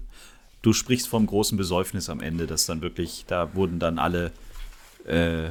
[0.62, 4.32] Du sprichst vom großen Besäufnis am Ende, dass dann wirklich, da wurden dann alle
[5.04, 5.50] äh,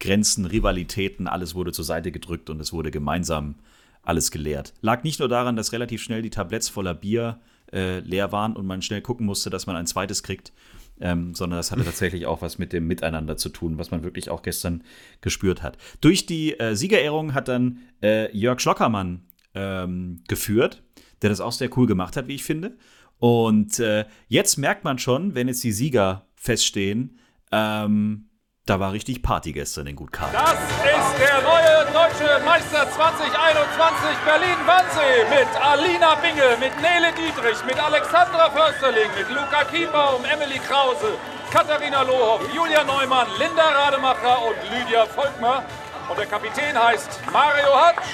[0.00, 3.56] Grenzen, Rivalitäten, alles wurde zur Seite gedrückt und es wurde gemeinsam
[4.02, 4.74] alles geleert.
[4.80, 7.40] Lag nicht nur daran, dass relativ schnell die Tabletts voller Bier
[7.72, 10.52] äh, leer waren und man schnell gucken musste, dass man ein zweites kriegt,
[11.00, 14.30] ähm, sondern das hatte tatsächlich auch was mit dem Miteinander zu tun, was man wirklich
[14.30, 14.84] auch gestern
[15.20, 15.78] gespürt hat.
[16.00, 19.24] Durch die äh, Siegerehrung hat dann äh, Jörg Schlockermann
[19.54, 20.82] ähm, geführt,
[21.22, 22.76] der das auch sehr cool gemacht hat, wie ich finde.
[23.18, 27.18] Und äh, jetzt merkt man schon, wenn jetzt die Sieger feststehen,
[27.52, 28.28] ähm,
[28.66, 30.32] da war richtig Party gestern in Gutkarten.
[30.32, 37.78] Das ist der neue deutsche Meister 2021 Berlin-Wannsee mit Alina Bingel, mit Nele Dietrich, mit
[37.82, 41.18] Alexandra Försterling, mit Luca Kienbaum, Emily Krause,
[41.50, 45.64] Katharina Lohoff, Julia Neumann, Linda Rademacher und Lydia Volkmer.
[46.08, 48.06] Und der Kapitän heißt Mario Hatsch.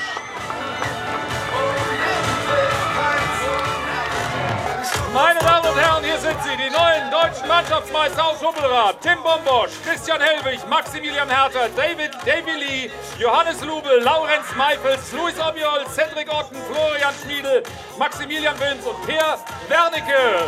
[5.14, 9.00] Meine Damen und Herren, hier sind sie, die neuen deutschen Mannschaftsmeister aus Hubbelrad.
[9.00, 15.86] Tim Bombosch, Christian Hellwig, Maximilian Herter, David Davy Lee, Johannes Lubel, Laurenz Meifels, Luis Obiol,
[15.94, 17.62] Cedric Otten, Florian Schmiedel,
[17.98, 20.44] Maximilian Wilms und Per Wernicke.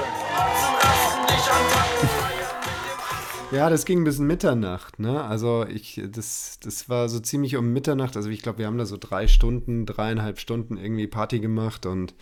[3.52, 5.24] Ja, das ging bis Mitternacht, ne?
[5.24, 8.16] Also ich, das, das war so ziemlich um Mitternacht.
[8.16, 12.14] Also ich glaube, wir haben da so drei Stunden, dreieinhalb Stunden irgendwie Party gemacht und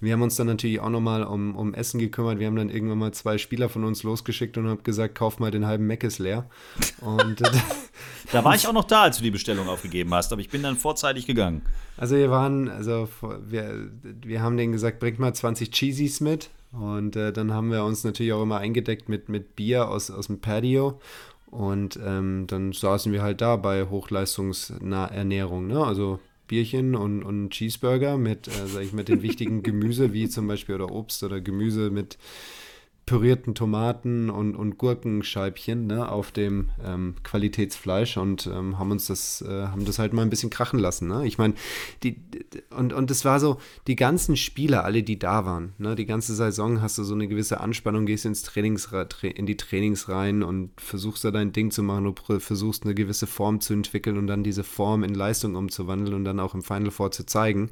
[0.00, 2.40] wir haben uns dann natürlich auch nochmal um, um Essen gekümmert.
[2.40, 5.52] Wir haben dann irgendwann mal zwei Spieler von uns losgeschickt und haben gesagt, kauf mal
[5.52, 6.50] den halben Meckes leer.
[7.00, 7.50] Und äh,
[8.32, 10.64] da war ich auch noch da, als du die Bestellung aufgegeben hast, aber ich bin
[10.64, 11.62] dann vorzeitig gegangen.
[11.96, 13.08] Also wir waren, also
[13.48, 16.50] wir, wir haben denen gesagt, bringt mal 20 Cheesies mit.
[16.72, 20.28] Und äh, dann haben wir uns natürlich auch immer eingedeckt mit, mit Bier aus, aus
[20.28, 21.00] dem Patio.
[21.50, 25.84] Und ähm, dann saßen wir halt da bei Hochleistungsernährung, ne?
[25.84, 30.74] Also Bierchen und, und Cheeseburger mit, äh, ich, mit den wichtigen Gemüse, wie zum Beispiel
[30.74, 32.16] oder Obst oder Gemüse mit
[33.04, 39.42] pürierten Tomaten und, und Gurkenscheibchen ne, auf dem ähm, Qualitätsfleisch und ähm, haben uns das,
[39.42, 41.08] äh, haben das halt mal ein bisschen krachen lassen.
[41.08, 41.26] Ne?
[41.26, 41.54] Ich meine,
[42.04, 42.20] die,
[42.70, 46.34] und, und das war so, die ganzen Spieler, alle, die da waren, ne, die ganze
[46.34, 48.88] Saison hast du so eine gewisse Anspannung, gehst ins Trainings,
[49.22, 53.26] in die Trainings rein und versuchst da dein Ding zu machen, du versuchst eine gewisse
[53.26, 56.92] Form zu entwickeln und dann diese Form in Leistung umzuwandeln und dann auch im Final
[56.92, 57.70] Four zu zeigen.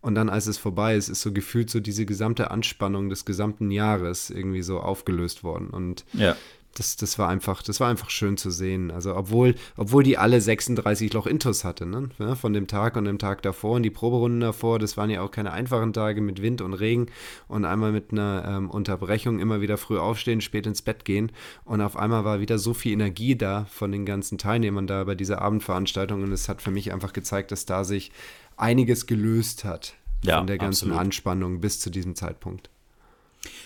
[0.00, 3.70] Und dann, als es vorbei ist, ist so gefühlt so diese gesamte Anspannung des gesamten
[3.70, 5.70] Jahres irgendwie so aufgelöst worden.
[5.70, 6.36] Und ja.
[6.74, 8.92] das, das war einfach, das war einfach schön zu sehen.
[8.92, 12.10] Also, obwohl, obwohl die alle 36 Loch Intus hatte, ne?
[12.20, 15.20] Ja, von dem Tag und dem Tag davor und die Proberunden davor, das waren ja
[15.20, 17.06] auch keine einfachen Tage mit Wind und Regen
[17.48, 21.32] und einmal mit einer ähm, Unterbrechung immer wieder früh aufstehen, spät ins Bett gehen.
[21.64, 25.16] Und auf einmal war wieder so viel Energie da von den ganzen Teilnehmern da bei
[25.16, 26.22] dieser Abendveranstaltung.
[26.22, 28.12] Und es hat für mich einfach gezeigt, dass da sich
[28.60, 29.94] einiges gelöst hat
[30.24, 31.06] ja, von der ganzen absolut.
[31.06, 32.70] Anspannung bis zu diesem Zeitpunkt.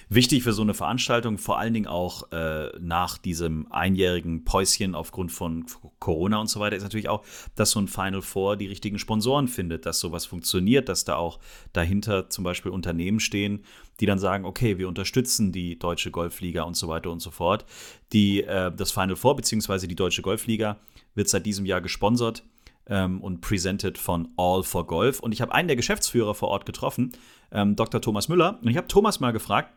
[0.09, 5.33] Wichtig für so eine Veranstaltung, vor allen Dingen auch äh, nach diesem einjährigen Päuschen aufgrund
[5.33, 5.65] von
[5.99, 7.25] Corona und so weiter, ist natürlich auch,
[7.55, 11.41] dass so ein Final Four die richtigen Sponsoren findet, dass sowas funktioniert, dass da auch
[11.73, 13.65] dahinter zum Beispiel Unternehmen stehen,
[14.01, 17.65] die dann sagen, okay, wir unterstützen die deutsche Golfliga und so weiter und so fort.
[18.13, 19.87] Die, äh, das Final Four bzw.
[19.87, 20.77] die deutsche Golfliga
[21.15, 22.45] wird seit diesem Jahr gesponsert
[22.87, 25.21] ähm, und presented von All for Golf.
[25.21, 27.13] Und ich habe einen der Geschäftsführer vor Ort getroffen,
[27.51, 28.01] ähm, Dr.
[28.01, 28.59] Thomas Müller.
[28.63, 29.71] Und ich habe Thomas mal gefragt,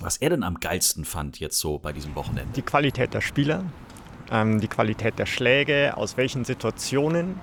[0.00, 2.52] was er denn am geilsten fand jetzt so bei diesem Wochenende.
[2.54, 3.64] Die Qualität der Spieler,
[4.30, 7.40] ähm, die Qualität der Schläge, aus welchen Situationen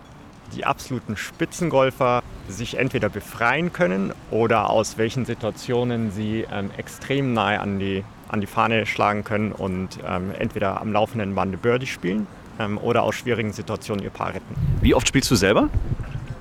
[0.55, 7.59] die absoluten Spitzengolfer sich entweder befreien können oder aus welchen Situationen sie ähm, extrem nahe
[7.59, 12.27] an die, an die Fahne schlagen können und ähm, entweder am laufenden Bande Birdie spielen
[12.59, 14.55] ähm, oder aus schwierigen Situationen ihr Paar retten.
[14.81, 15.69] Wie oft spielst du selber?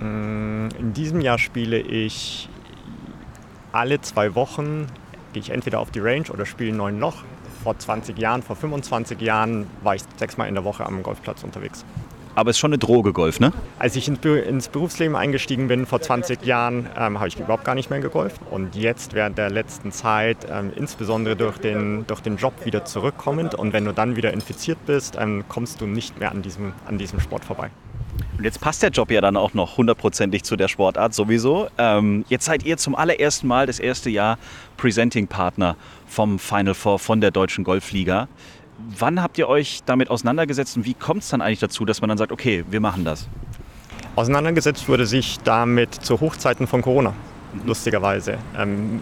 [0.00, 2.48] Mm, in diesem Jahr spiele ich
[3.72, 4.86] alle zwei Wochen,
[5.32, 7.24] gehe ich entweder auf die Range oder spiele ein neuen Loch.
[7.62, 11.84] Vor 20 Jahren, vor 25 Jahren war ich sechsmal in der Woche am Golfplatz unterwegs.
[12.34, 13.52] Aber es ist schon eine Droge, Golf, ne?
[13.78, 17.90] Als ich ins Berufsleben eingestiegen bin, vor 20 Jahren, ähm, habe ich überhaupt gar nicht
[17.90, 18.40] mehr gegolft.
[18.50, 23.54] Und jetzt während der letzten Zeit, ähm, insbesondere durch den, durch den Job wieder zurückkommend
[23.54, 26.98] und wenn du dann wieder infiziert bist, ähm, kommst du nicht mehr an diesem, an
[26.98, 27.70] diesem Sport vorbei.
[28.36, 31.68] Und jetzt passt der Job ja dann auch noch hundertprozentig zu der Sportart sowieso.
[31.78, 34.38] Ähm, jetzt seid ihr zum allerersten Mal das erste Jahr
[34.76, 38.28] Presenting-Partner vom Final Four von der Deutschen Golfliga.
[38.76, 42.08] Wann habt ihr euch damit auseinandergesetzt und wie kommt es dann eigentlich dazu, dass man
[42.08, 43.28] dann sagt, okay, wir machen das?
[44.16, 47.14] Auseinandergesetzt wurde sich damit zu Hochzeiten von Corona,
[47.64, 48.38] lustigerweise.
[48.56, 49.00] Ähm,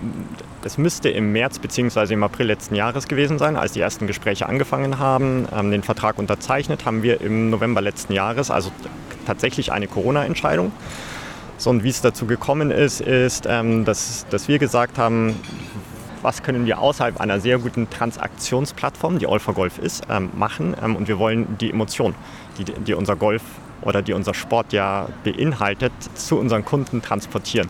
[0.65, 2.15] es müsste im März bzw.
[2.15, 5.47] im April letzten Jahres gewesen sein, als die ersten Gespräche angefangen haben.
[5.55, 8.71] Ähm, den Vertrag unterzeichnet haben wir im November letzten Jahres, also
[9.27, 10.73] tatsächlich eine Corona-Entscheidung.
[11.59, 15.37] So, und wie es dazu gekommen ist, ist, ähm, dass, dass wir gesagt haben,
[16.23, 20.75] was können wir außerhalb einer sehr guten Transaktionsplattform, die All for Golf ist, ähm, machen.
[20.83, 22.15] Ähm, und wir wollen die Emotion,
[22.59, 23.43] die, die unser Golf
[23.83, 27.69] oder die unser Sport ja beinhaltet, zu unseren Kunden transportieren.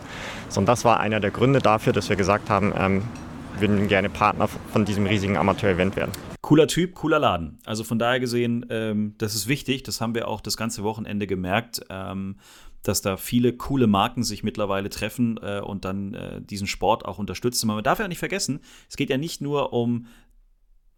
[0.49, 3.03] So, und das war einer der Gründe dafür, dass wir gesagt haben, ähm,
[3.59, 6.11] wir würden gerne Partner von diesem riesigen Amateur-Event werden.
[6.41, 7.57] Cooler Typ, cooler Laden.
[7.65, 9.83] Also von daher gesehen, ähm, das ist wichtig.
[9.83, 11.81] Das haben wir auch das ganze Wochenende gemerkt.
[11.89, 12.35] Ähm,
[12.83, 17.17] dass da viele coole Marken sich mittlerweile treffen äh, und dann äh, diesen Sport auch
[17.17, 17.67] unterstützen.
[17.67, 20.07] Man darf ja nicht vergessen, es geht ja nicht nur um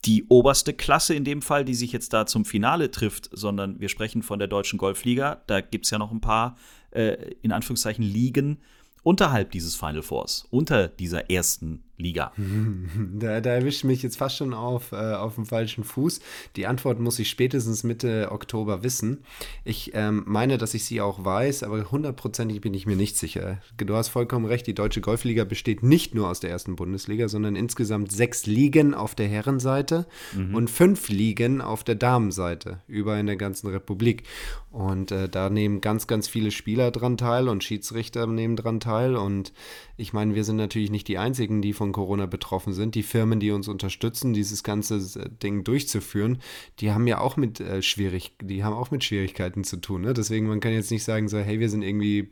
[0.03, 3.89] die oberste Klasse in dem Fall, die sich jetzt da zum Finale trifft, sondern wir
[3.89, 5.41] sprechen von der Deutschen Golfliga.
[5.47, 6.57] Da gibt es ja noch ein paar,
[6.91, 8.59] äh, in Anführungszeichen, Ligen
[9.03, 12.31] unterhalb dieses Final Fours, unter dieser ersten Liga?
[13.17, 16.19] Da, da erwischt mich jetzt fast schon auf, äh, auf dem falschen Fuß.
[16.55, 19.23] Die Antwort muss ich spätestens Mitte Oktober wissen.
[19.63, 23.59] Ich ähm, meine, dass ich sie auch weiß, aber hundertprozentig bin ich mir nicht sicher.
[23.77, 27.55] Du hast vollkommen recht, die Deutsche Golfliga besteht nicht nur aus der ersten Bundesliga, sondern
[27.55, 30.55] insgesamt sechs Ligen auf der Herrenseite mhm.
[30.55, 34.23] und fünf Ligen auf der Damenseite, über in der ganzen Republik.
[34.71, 39.15] Und äh, da nehmen ganz, ganz viele Spieler dran teil und Schiedsrichter nehmen dran teil.
[39.15, 39.53] Und
[39.95, 42.95] ich meine, wir sind natürlich nicht die Einzigen, die von Corona betroffen sind.
[42.95, 46.39] Die Firmen, die uns unterstützen, dieses ganze äh, Ding durchzuführen,
[46.79, 50.01] die haben ja auch mit äh, schwierig, die haben auch mit Schwierigkeiten zu tun.
[50.01, 50.13] Ne?
[50.13, 52.23] Deswegen, man kann jetzt nicht sagen, so, hey, wir sind irgendwie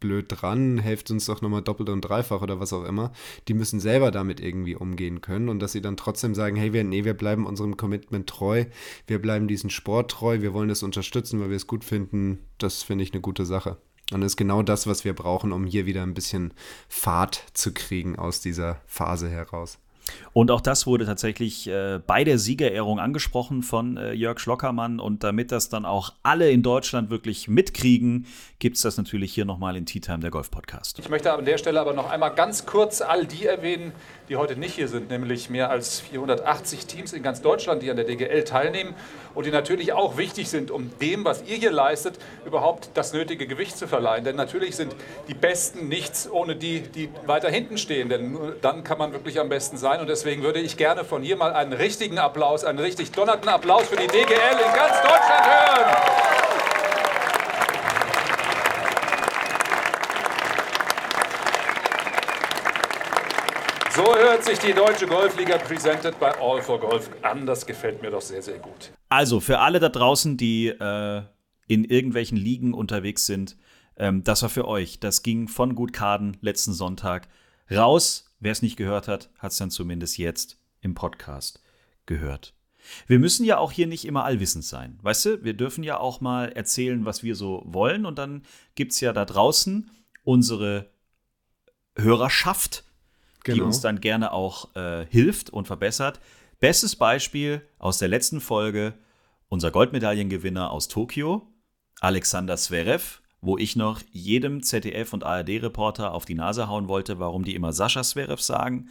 [0.00, 3.12] blöd dran, helft uns doch nochmal doppelt und dreifach oder was auch immer.
[3.48, 6.84] Die müssen selber damit irgendwie umgehen können und dass sie dann trotzdem sagen, hey, wir,
[6.84, 8.64] nee, wir bleiben unserem Commitment treu,
[9.06, 12.82] wir bleiben diesem Sport treu, wir wollen das unterstützen, weil wir es gut finden, das
[12.82, 13.78] finde ich eine gute Sache.
[14.12, 16.52] Und das ist genau das, was wir brauchen, um hier wieder ein bisschen
[16.88, 19.78] Fahrt zu kriegen aus dieser Phase heraus.
[20.32, 25.00] Und auch das wurde tatsächlich äh, bei der Siegerehrung angesprochen von äh, Jörg Schlockermann.
[25.00, 28.26] Und damit das dann auch alle in Deutschland wirklich mitkriegen,
[28.58, 30.98] gibt es das natürlich hier nochmal in Tea Time, der Golf-Podcast.
[30.98, 33.92] Ich möchte an der Stelle aber noch einmal ganz kurz all die erwähnen,
[34.28, 37.96] die heute nicht hier sind, nämlich mehr als 480 Teams in ganz Deutschland, die an
[37.96, 38.94] der DGL teilnehmen
[39.34, 43.46] und die natürlich auch wichtig sind, um dem, was ihr hier leistet, überhaupt das nötige
[43.46, 44.24] Gewicht zu verleihen.
[44.24, 44.94] Denn natürlich sind
[45.28, 49.40] die Besten nichts ohne die, die weiter hinten stehen, denn nur dann kann man wirklich
[49.40, 49.99] am besten sein.
[50.00, 53.86] Und deswegen würde ich gerne von hier mal einen richtigen Applaus, einen richtig donnernden Applaus
[53.86, 55.96] für die DGL in ganz Deutschland hören.
[63.94, 67.44] So hört sich die deutsche Golfliga presented by All for Golf an.
[67.44, 68.92] Das gefällt mir doch sehr, sehr gut.
[69.10, 71.22] Also für alle da draußen, die äh,
[71.66, 73.58] in irgendwelchen Ligen unterwegs sind,
[73.98, 74.98] ähm, das war für euch.
[74.98, 77.28] Das ging von Gut Kaden letzten Sonntag
[77.70, 78.29] raus.
[78.40, 81.62] Wer es nicht gehört hat, hat es dann zumindest jetzt im Podcast
[82.06, 82.54] gehört.
[83.06, 84.98] Wir müssen ja auch hier nicht immer allwissend sein.
[85.02, 88.06] Weißt du, wir dürfen ja auch mal erzählen, was wir so wollen.
[88.06, 88.42] Und dann
[88.74, 89.90] gibt es ja da draußen
[90.24, 90.90] unsere
[91.96, 92.84] Hörerschaft,
[93.44, 93.54] genau.
[93.54, 96.20] die uns dann gerne auch äh, hilft und verbessert.
[96.58, 98.94] Bestes Beispiel aus der letzten Folge,
[99.48, 101.46] unser Goldmedaillengewinner aus Tokio,
[102.00, 107.44] Alexander Zverev, wo ich noch jedem ZDF- und ARD-Reporter auf die Nase hauen wollte, warum
[107.44, 108.88] die immer Sascha Zverev sagen.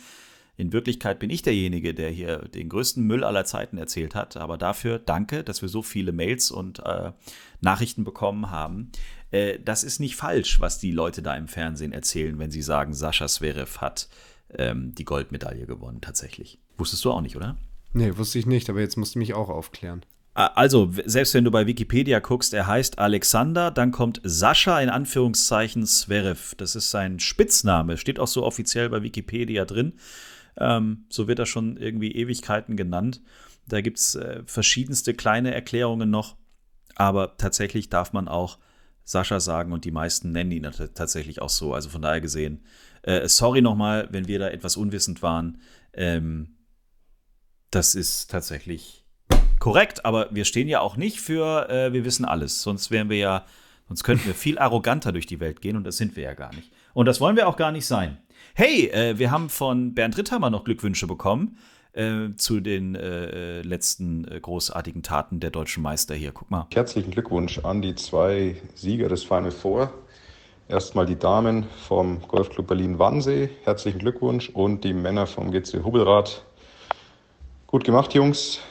[0.58, 4.36] In Wirklichkeit bin ich derjenige, der hier den größten Müll aller Zeiten erzählt hat.
[4.36, 7.14] Aber dafür danke, dass wir so viele Mails und äh,
[7.62, 8.92] Nachrichten bekommen haben.
[9.32, 12.94] Äh, das ist nicht falsch, was die Leute da im Fernsehen erzählen, wenn sie sagen,
[12.94, 14.10] Sascha Zverev hat
[14.54, 16.60] ähm, die Goldmedaille gewonnen, tatsächlich.
[16.78, 17.56] Wusstest du auch nicht, oder?
[17.94, 20.04] Nee, wusste ich nicht, aber jetzt musst du mich auch aufklären.
[20.34, 25.86] Also, selbst wenn du bei Wikipedia guckst, er heißt Alexander, dann kommt Sascha in Anführungszeichen
[25.86, 26.56] Zverev.
[26.56, 29.94] Das ist sein Spitzname, steht auch so offiziell bei Wikipedia drin.
[30.58, 33.22] Ähm, so wird er schon irgendwie Ewigkeiten genannt.
[33.68, 36.38] Da gibt es äh, verschiedenste kleine Erklärungen noch,
[36.96, 38.60] aber tatsächlich darf man auch
[39.04, 41.74] Sascha sagen und die meisten nennen ihn tatsächlich auch so.
[41.74, 42.64] Also von daher gesehen,
[43.02, 45.62] äh, sorry nochmal, wenn wir da etwas unwissend waren.
[45.94, 46.58] Ähm,
[47.72, 49.06] das ist tatsächlich
[49.60, 52.62] korrekt, aber wir stehen ja auch nicht für, äh, wir wissen alles.
[52.62, 53.46] Sonst wären wir ja,
[53.88, 56.54] sonst könnten wir viel arroganter durch die Welt gehen und das sind wir ja gar
[56.56, 56.72] nicht.
[56.94, 58.18] Und das wollen wir auch gar nicht sein.
[58.56, 61.58] Hey, äh, wir haben von Bernd Ritthammer noch Glückwünsche bekommen
[61.94, 66.32] äh, zu den äh, letzten äh, großartigen Taten der deutschen Meister hier.
[66.32, 66.68] Guck mal.
[66.74, 69.94] Herzlichen Glückwunsch an die zwei Sieger des Final Four.
[70.68, 73.50] Erstmal die Damen vom Golfclub Berlin-Wannsee.
[73.64, 74.50] Herzlichen Glückwunsch.
[74.50, 76.44] Und die Männer vom GC Hubelrad.
[77.66, 78.62] Gut gemacht, Jungs.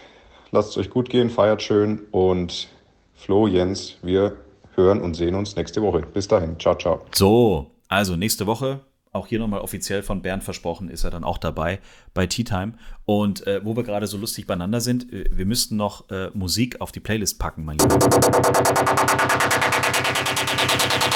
[0.50, 2.00] Lasst es euch gut gehen, feiert schön.
[2.11, 2.68] Und
[3.14, 4.37] Flo, Jens, wir
[4.74, 6.02] hören und sehen uns nächste Woche.
[6.02, 6.58] Bis dahin.
[6.58, 7.02] Ciao, ciao.
[7.12, 8.80] So, also nächste Woche
[9.12, 11.80] auch hier nochmal offiziell von Bernd versprochen, ist er dann auch dabei
[12.14, 12.74] bei Tea Time.
[13.04, 16.80] Und äh, wo wir gerade so lustig beieinander sind, äh, wir müssten noch äh, Musik
[16.80, 17.98] auf die Playlist packen, mein Lieber.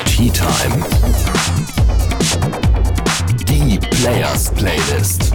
[0.07, 0.85] Tea Time.
[3.49, 5.33] Die Players Playlist.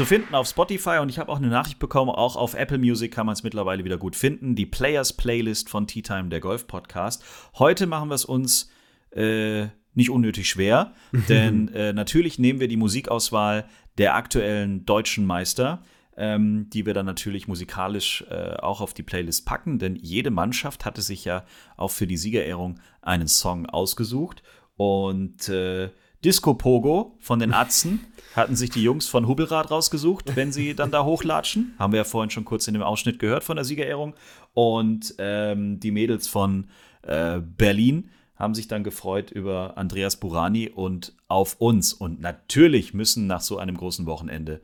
[0.00, 3.12] Zu finden auf Spotify und ich habe auch eine Nachricht bekommen, auch auf Apple Music
[3.12, 4.54] kann man es mittlerweile wieder gut finden.
[4.54, 7.22] Die Players Playlist von Tea Time, der Golf Podcast.
[7.58, 8.70] Heute machen wir es uns
[9.10, 10.94] äh, nicht unnötig schwer,
[11.28, 13.66] denn äh, natürlich nehmen wir die Musikauswahl
[13.98, 15.82] der aktuellen deutschen Meister.
[16.16, 20.86] Ähm, die wir dann natürlich musikalisch äh, auch auf die Playlist packen, denn jede Mannschaft
[20.86, 21.44] hatte sich ja
[21.76, 24.42] auch für die Siegerehrung einen Song ausgesucht.
[24.76, 25.90] Und äh,
[26.24, 28.00] Disco Pogo von den Atzen
[28.34, 31.74] hatten sich die Jungs von Hubelrad rausgesucht, wenn sie dann da hochlatschen.
[31.78, 34.14] Haben wir ja vorhin schon kurz in dem Ausschnitt gehört von der Siegerehrung.
[34.54, 36.68] Und ähm, die Mädels von
[37.02, 41.92] äh, Berlin haben sich dann gefreut über Andreas Burani und auf uns.
[41.92, 44.62] Und natürlich müssen nach so einem großen Wochenende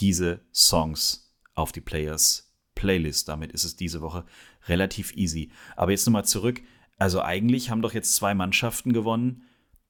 [0.00, 3.28] diese Songs auf die Players Playlist.
[3.28, 4.24] Damit ist es diese Woche
[4.68, 5.50] relativ easy.
[5.76, 6.62] Aber jetzt nochmal zurück.
[6.96, 9.42] Also eigentlich haben doch jetzt zwei Mannschaften gewonnen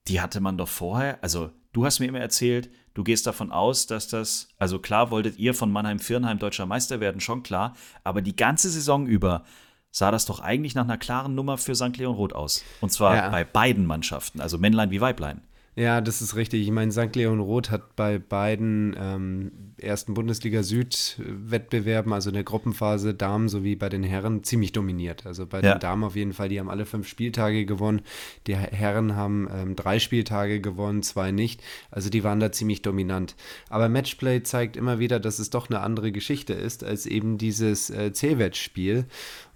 [0.09, 1.23] die hatte man doch vorher.
[1.23, 5.39] Also, du hast mir immer erzählt, du gehst davon aus, dass das, also klar wolltet
[5.39, 9.45] ihr von Mannheim-Firnheim deutscher Meister werden, schon klar, aber die ganze Saison über
[9.91, 11.97] sah das doch eigentlich nach einer klaren Nummer für St.
[11.97, 12.65] Leon Roth aus.
[12.81, 13.29] Und zwar ja.
[13.29, 15.43] bei beiden Mannschaften, also Männlein wie Weiblein.
[15.77, 16.63] Ja, das ist richtig.
[16.63, 17.17] Ich meine, St.
[17.17, 23.75] Leon Roth hat bei beiden ähm, ersten Bundesliga Süd-Wettbewerben, also in der Gruppenphase Damen sowie
[23.75, 25.27] bei den Herren, ziemlich dominiert.
[25.27, 25.75] Also bei ja.
[25.75, 28.03] den Damen auf jeden Fall, die haben alle fünf Spieltage gewonnen.
[28.47, 31.61] Die Herren haben ähm, drei Spieltage gewonnen, zwei nicht.
[31.91, 33.35] Also die waren da ziemlich dominant.
[33.69, 37.91] Aber Matchplay zeigt immer wieder, dass es doch eine andere Geschichte ist als eben dieses
[37.91, 39.07] äh, C-Wettspiel.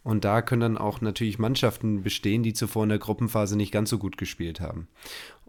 [0.08, 3.90] Und da können dann auch natürlich Mannschaften bestehen, die zuvor in der Gruppenphase nicht ganz
[3.90, 4.88] so gut gespielt haben.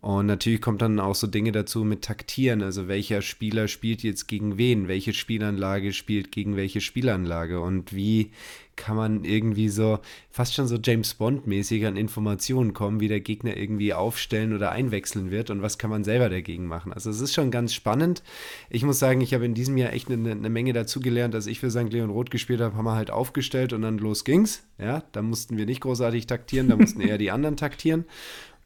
[0.02, 4.28] Und natürlich kommt dann auch so Dinge dazu mit Taktieren, also welcher Spieler spielt jetzt
[4.28, 8.32] gegen wen, welche Spielanlage spielt gegen welche Spielanlage und wie
[8.80, 10.00] kann man irgendwie so
[10.32, 14.72] fast schon so James Bond mäßig an Informationen kommen, wie der Gegner irgendwie aufstellen oder
[14.72, 16.94] einwechseln wird und was kann man selber dagegen machen.
[16.94, 18.24] Also es ist schon ganz spannend.
[18.70, 21.46] Ich muss sagen, ich habe in diesem Jahr echt eine, eine Menge dazu gelernt, als
[21.46, 21.92] ich für St.
[21.92, 24.64] Leon Roth gespielt habe, haben wir halt aufgestellt und dann los ging's.
[24.78, 28.06] Ja, da mussten wir nicht großartig taktieren, da mussten eher die anderen taktieren.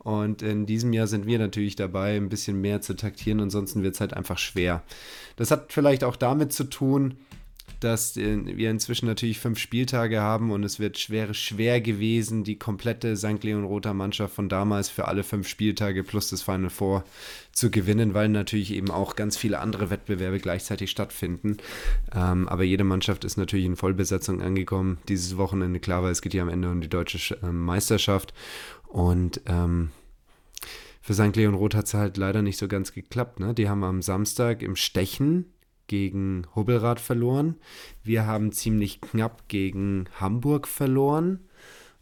[0.04, 3.96] Und in diesem Jahr sind wir natürlich dabei, ein bisschen mehr zu taktieren, ansonsten wird
[3.96, 4.84] es halt einfach schwer.
[5.36, 7.16] Das hat vielleicht auch damit zu tun,
[7.84, 13.18] dass wir inzwischen natürlich fünf Spieltage haben und es wird schwer, schwer gewesen, die komplette
[13.18, 13.44] St.
[13.44, 17.04] Leon Roter Mannschaft von damals für alle fünf Spieltage plus das Final Four
[17.52, 21.58] zu gewinnen, weil natürlich eben auch ganz viele andere Wettbewerbe gleichzeitig stattfinden.
[22.16, 25.80] Ähm, aber jede Mannschaft ist natürlich in Vollbesetzung angekommen dieses Wochenende.
[25.80, 28.34] Klar, weil es geht ja am Ende um die deutsche äh, Meisterschaft.
[28.94, 29.90] Und ähm,
[31.02, 31.36] für St.
[31.36, 33.40] Leon Roth hat es halt leider nicht so ganz geklappt.
[33.40, 33.56] Ne?
[33.56, 35.52] Die haben am Samstag im Stechen
[35.88, 37.56] gegen Hubbelrad verloren.
[38.04, 41.40] Wir haben ziemlich knapp gegen Hamburg verloren.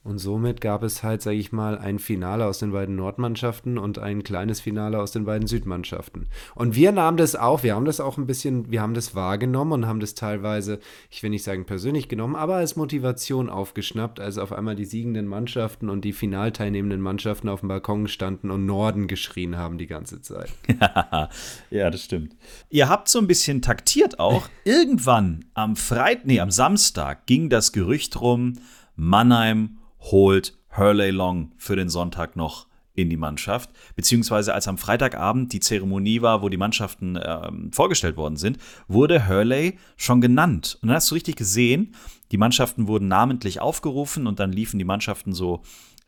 [0.04, 4.00] Und somit gab es halt, sage ich mal, ein Finale aus den beiden Nordmannschaften und
[4.00, 6.26] ein kleines Finale aus den beiden Südmannschaften.
[6.56, 9.74] Und wir nahmen das auch, wir haben das auch ein bisschen, wir haben das wahrgenommen
[9.74, 10.80] und haben das teilweise,
[11.12, 15.28] ich will nicht sagen persönlich genommen, aber als Motivation aufgeschnappt, als auf einmal die siegenden
[15.28, 20.20] Mannschaften und die finalteilnehmenden Mannschaften auf dem Balkon standen und Norden geschrien haben die ganze
[20.20, 20.50] Zeit.
[21.70, 22.36] ja, das stimmt.
[22.72, 24.50] Ihr habt so ein bisschen taktiert auch.
[24.64, 28.54] Irgendwann am Freitag, nee, am Samstag ging das Gerücht rum,
[28.96, 33.70] Mannheim holt Hurley Long für den Sonntag noch in die Mannschaft.
[33.96, 39.28] Beziehungsweise als am Freitagabend die Zeremonie war, wo die Mannschaften ähm, vorgestellt worden sind, wurde
[39.28, 40.78] Hurley schon genannt.
[40.82, 41.96] Und dann hast du richtig gesehen,
[42.32, 45.62] die Mannschaften wurden namentlich aufgerufen und dann liefen die Mannschaften so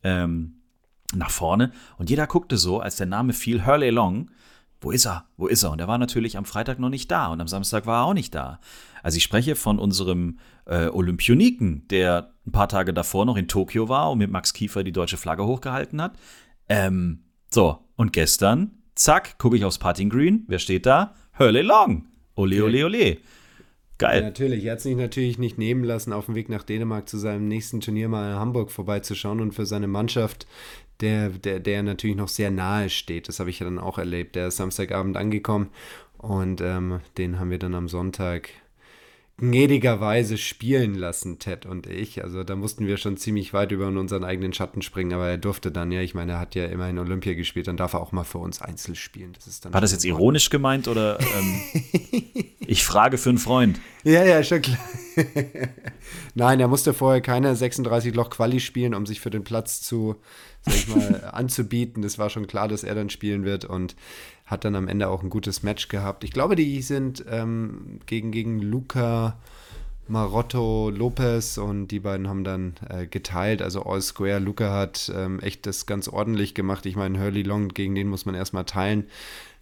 [0.03, 0.55] ähm,
[1.15, 1.71] nach vorne.
[1.97, 4.29] Und jeder guckte so, als der Name fiel, Hurley Long,
[4.81, 5.25] wo ist er?
[5.37, 5.71] Wo ist er?
[5.71, 8.13] Und er war natürlich am Freitag noch nicht da und am Samstag war er auch
[8.13, 8.59] nicht da.
[9.01, 13.89] Also ich spreche von unserem äh, Olympioniken, der ein paar Tage davor noch in Tokio
[13.89, 16.13] war und mit Max Kiefer die deutsche Flagge hochgehalten hat.
[16.69, 20.43] Ähm, so, und gestern, zack, gucke ich aufs Parting Green.
[20.47, 21.15] Wer steht da?
[21.39, 22.07] Hurley Long.
[22.35, 23.17] Ole, ole, ole.
[23.99, 24.21] Geil.
[24.21, 24.65] Ja, natürlich.
[24.65, 27.79] Er hat sich natürlich nicht nehmen lassen, auf dem Weg nach Dänemark zu seinem nächsten
[27.79, 30.47] Turnier mal in Hamburg vorbeizuschauen und für seine Mannschaft,
[30.99, 33.27] der, der, der natürlich noch sehr nahe steht.
[33.27, 34.35] Das habe ich ja dann auch erlebt.
[34.35, 35.69] Der ist Samstagabend angekommen
[36.17, 38.49] und ähm, den haben wir dann am Sonntag
[39.37, 42.23] gnädigerweise spielen lassen, Ted und ich.
[42.23, 45.71] Also da mussten wir schon ziemlich weit über unseren eigenen Schatten springen, aber er durfte
[45.71, 48.23] dann, ja, ich meine, er hat ja immerhin Olympia gespielt, dann darf er auch mal
[48.23, 49.33] für uns Einzel spielen.
[49.33, 51.61] Das War das jetzt ironisch gemeint oder ähm,
[52.59, 53.79] ich frage für einen Freund?
[54.03, 54.79] Ja, ja, schon klar.
[56.35, 60.15] Nein, er musste vorher keine 36 Loch Quali spielen, um sich für den Platz zu,
[60.61, 62.03] sag ich mal, anzubieten.
[62.03, 63.95] Das war schon klar, dass er dann spielen wird und
[64.53, 66.23] hat dann am Ende auch ein gutes Match gehabt.
[66.23, 69.37] Ich glaube, die sind ähm, gegen, gegen Luca
[70.07, 74.39] Marotto Lopez und die beiden haben dann äh, geteilt, also All Square.
[74.39, 76.85] Luca hat ähm, echt das ganz ordentlich gemacht.
[76.85, 79.05] Ich meine, Hurley Long, gegen den muss man erstmal teilen.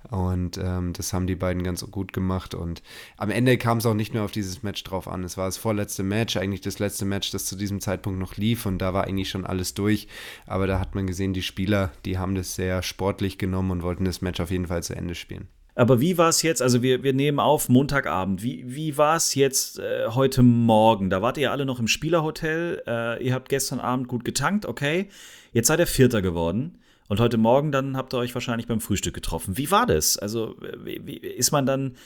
[0.09, 2.55] Und ähm, das haben die beiden ganz gut gemacht.
[2.55, 2.81] Und
[3.17, 5.23] am Ende kam es auch nicht mehr auf dieses Match drauf an.
[5.23, 8.65] Es war das vorletzte Match, eigentlich das letzte Match, das zu diesem Zeitpunkt noch lief.
[8.65, 10.07] Und da war eigentlich schon alles durch.
[10.47, 14.05] Aber da hat man gesehen, die Spieler, die haben das sehr sportlich genommen und wollten
[14.05, 15.47] das Match auf jeden Fall zu Ende spielen.
[15.73, 16.61] Aber wie war es jetzt?
[16.61, 18.43] Also, wir, wir nehmen auf Montagabend.
[18.43, 21.09] Wie, wie war es jetzt äh, heute Morgen?
[21.09, 22.83] Da wart ihr alle noch im Spielerhotel.
[22.85, 25.07] Äh, ihr habt gestern Abend gut getankt, okay.
[25.53, 26.77] Jetzt seid ihr Vierter geworden.
[27.11, 29.57] Und heute Morgen dann habt ihr euch wahrscheinlich beim Frühstück getroffen.
[29.57, 30.17] Wie war das?
[30.17, 31.97] Also wie, wie, ist man dann,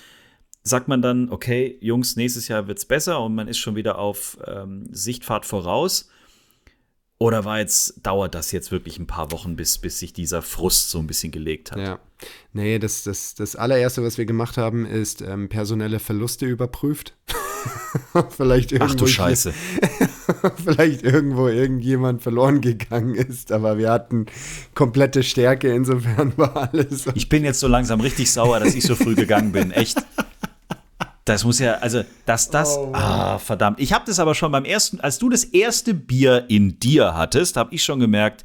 [0.63, 3.99] sagt man dann, okay, Jungs, nächstes Jahr wird es besser und man ist schon wieder
[3.99, 6.09] auf ähm, Sichtfahrt voraus?
[7.19, 10.89] Oder war jetzt, dauert das jetzt wirklich ein paar Wochen, bis, bis sich dieser Frust
[10.89, 11.77] so ein bisschen gelegt hat?
[11.77, 11.99] Ja.
[12.53, 17.15] Nee, das, das, das allererste, was wir gemacht haben, ist ähm, personelle Verluste überprüft.
[18.31, 19.53] vielleicht irgendwo Ach du Scheiße.
[20.63, 24.25] vielleicht irgendwo irgendjemand verloren gegangen ist, aber wir hatten
[24.73, 27.05] komplette Stärke, insofern war alles.
[27.15, 29.71] Ich bin jetzt so langsam richtig sauer, dass ich so früh gegangen bin.
[29.71, 30.03] Echt.
[31.23, 32.91] Das muss ja, also, dass das, oh.
[32.93, 33.79] ah, verdammt.
[33.79, 37.57] Ich habe das aber schon beim ersten, als du das erste Bier in dir hattest,
[37.57, 38.43] habe ich schon gemerkt,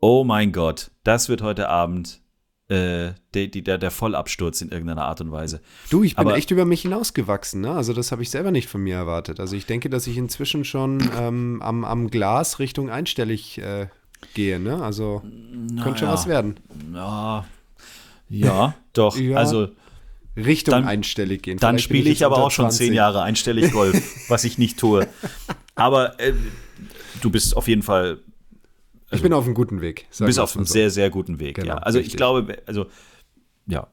[0.00, 2.21] oh mein Gott, das wird heute Abend
[2.68, 5.60] äh, der, der, der Vollabsturz in irgendeiner Art und Weise.
[5.90, 7.60] Du, ich bin Aber, echt über mich hinausgewachsen.
[7.60, 7.72] Ne?
[7.72, 9.40] Also das habe ich selber nicht von mir erwartet.
[9.40, 13.88] Also ich denke, dass ich inzwischen schon ähm, am, am Glas Richtung einstellig äh,
[14.34, 14.58] gehe.
[14.58, 14.82] Ne?
[14.82, 15.22] Also
[15.82, 16.14] könnte schon ja.
[16.14, 16.56] was werden.
[16.94, 17.44] Ja,
[18.28, 19.16] ja doch.
[19.18, 19.36] ja.
[19.36, 19.68] Also
[20.36, 21.58] Richtung dann, einstellig gehen.
[21.58, 25.06] Dann spiele ich, ich aber auch schon zehn Jahre einstellig Golf, was ich nicht tue.
[25.74, 26.32] Aber äh,
[27.20, 28.18] du bist auf jeden Fall
[29.12, 30.06] also, ich bin auf einem guten Weg.
[30.16, 30.72] Du bist auf einem so.
[30.72, 31.74] sehr, sehr guten Weg, genau, ja.
[31.76, 32.14] Also richtig.
[32.14, 32.86] ich glaube, also
[33.66, 33.88] ja.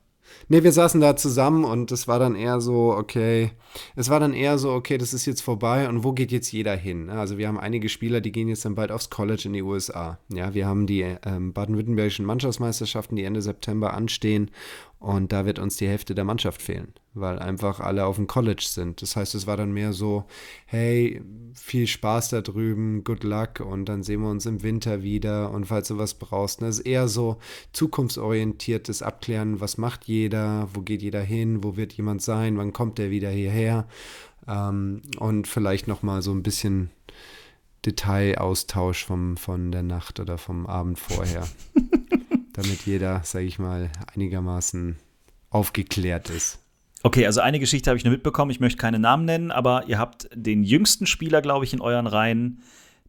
[0.47, 3.51] Nee, wir saßen da zusammen und es war dann eher so, okay,
[3.95, 6.76] es war dann eher so, okay, das ist jetzt vorbei und wo geht jetzt jeder
[6.76, 7.09] hin?
[7.09, 10.20] Also wir haben einige Spieler, die gehen jetzt dann bald aufs College in die USA.
[10.34, 14.49] Ja, wir haben die ähm, baden-württembergischen Mannschaftsmeisterschaften, die Ende September anstehen
[15.00, 18.66] und da wird uns die Hälfte der Mannschaft fehlen, weil einfach alle auf dem College
[18.68, 19.02] sind.
[19.02, 20.26] Das heißt, es war dann mehr so,
[20.66, 21.22] hey,
[21.54, 25.66] viel Spaß da drüben, good luck und dann sehen wir uns im Winter wieder und
[25.66, 26.62] falls du was brauchst.
[26.62, 27.38] Das ist eher so
[27.72, 32.97] zukunftsorientiertes Abklären, was macht jeder, wo geht jeder hin, wo wird jemand sein, wann kommt
[32.97, 33.88] der wieder hierher
[34.50, 36.89] ähm, und vielleicht nochmal so ein bisschen
[37.86, 41.47] Detailaustausch vom, von der Nacht oder vom Abend vorher.
[42.62, 44.97] damit jeder, sage ich mal, einigermaßen
[45.49, 46.60] aufgeklärt ist.
[47.01, 48.51] Okay, also eine Geschichte habe ich nur mitbekommen.
[48.51, 52.07] Ich möchte keine Namen nennen, aber ihr habt den jüngsten Spieler, glaube ich, in euren
[52.07, 52.62] Reihen.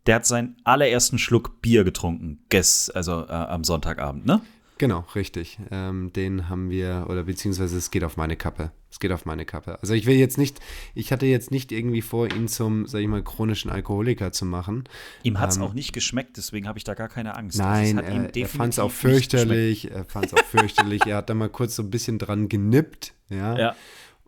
[0.06, 4.40] Der hat seinen allerersten Schluck Bier getrunken, guess, also äh, am Sonntagabend, ne?
[4.78, 5.58] Genau, richtig.
[5.70, 8.70] Ähm, den haben wir, oder beziehungsweise es geht auf meine Kappe.
[8.90, 9.78] Es geht auf meine Kappe.
[9.80, 10.58] Also ich will jetzt nicht,
[10.94, 14.84] ich hatte jetzt nicht irgendwie vor, ihn zum, sag ich mal, chronischen Alkoholiker zu machen.
[15.22, 17.58] Ihm hat es Ähm, auch nicht geschmeckt, deswegen habe ich da gar keine Angst.
[17.58, 19.90] Nein, Also ihm er, er fand es auch fürchterlich.
[19.90, 21.06] Er fand es auch fürchterlich.
[21.06, 23.56] Er hat da mal kurz so ein bisschen dran genippt, ja.
[23.58, 23.76] Ja.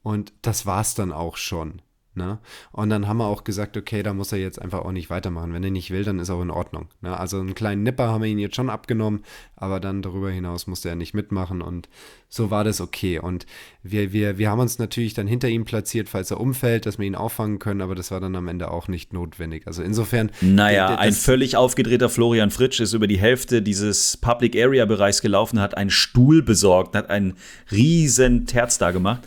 [0.03, 1.83] Und das war es dann auch schon.
[2.15, 2.39] Ne?
[2.73, 5.55] Und dann haben wir auch gesagt, okay, da muss er jetzt einfach auch nicht weitermachen.
[5.55, 6.89] Wenn er nicht will, dann ist auch in Ordnung.
[7.01, 7.17] Ne?
[7.17, 9.23] Also einen kleinen Nipper haben wir ihn jetzt schon abgenommen,
[9.57, 11.89] aber dann darüber hinaus musste er nicht mitmachen und
[12.29, 13.19] so war das okay.
[13.19, 13.47] Und
[13.83, 17.07] wir, wir, wir haben uns natürlich dann hinter ihm platziert, falls er umfällt, dass wir
[17.07, 19.67] ihn auffangen können, aber das war dann am Ende auch nicht notwendig.
[19.67, 20.31] Also insofern.
[20.43, 25.61] Naja, ein völlig aufgedrehter Florian Fritsch ist über die Hälfte dieses Public Area Bereichs gelaufen,
[25.61, 27.35] hat einen Stuhl besorgt, hat einen
[27.71, 29.23] riesen Terz da gemacht.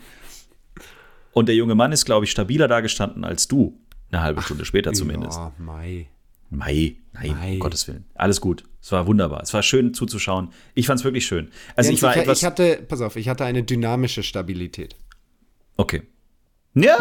[1.36, 3.78] Und der junge Mann ist, glaube ich, stabiler da gestanden als du.
[4.10, 5.38] Eine halbe Stunde später zumindest.
[5.38, 6.08] Ja, Mai.
[6.50, 7.54] Mai, nein, Mei.
[7.56, 8.06] um Gottes Willen.
[8.16, 8.64] Alles gut.
[8.82, 9.42] Es war wunderbar.
[9.44, 10.54] Es war schön zuzuschauen.
[10.76, 11.50] Ich fand es wirklich schön.
[11.76, 12.38] Also Jens, ich war ich, etwas.
[12.38, 14.96] ich hatte, pass auf, ich hatte eine dynamische Stabilität.
[15.76, 16.04] Okay.
[16.74, 16.98] Ja,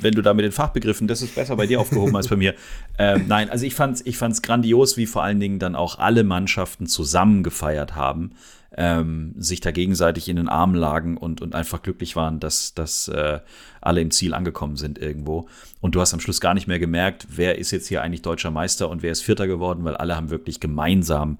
[0.00, 2.54] wenn du da mit den Fachbegriffen, das ist besser bei dir aufgehoben als bei mir.
[2.98, 6.24] Ähm, nein, also ich fand's, ich fand's grandios, wie vor allen Dingen dann auch alle
[6.24, 8.32] Mannschaften zusammen gefeiert haben,
[8.76, 13.08] ähm, sich da gegenseitig in den Armen lagen und, und einfach glücklich waren, dass, dass
[13.08, 13.40] äh,
[13.80, 15.48] alle im Ziel angekommen sind irgendwo.
[15.80, 18.50] Und du hast am Schluss gar nicht mehr gemerkt, wer ist jetzt hier eigentlich deutscher
[18.50, 21.38] Meister und wer ist Vierter geworden, weil alle haben wirklich gemeinsam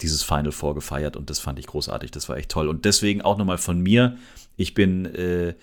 [0.00, 2.68] dieses Final Four gefeiert und das fand ich großartig, das war echt toll.
[2.68, 4.16] Und deswegen auch nochmal von mir,
[4.56, 5.54] ich bin äh,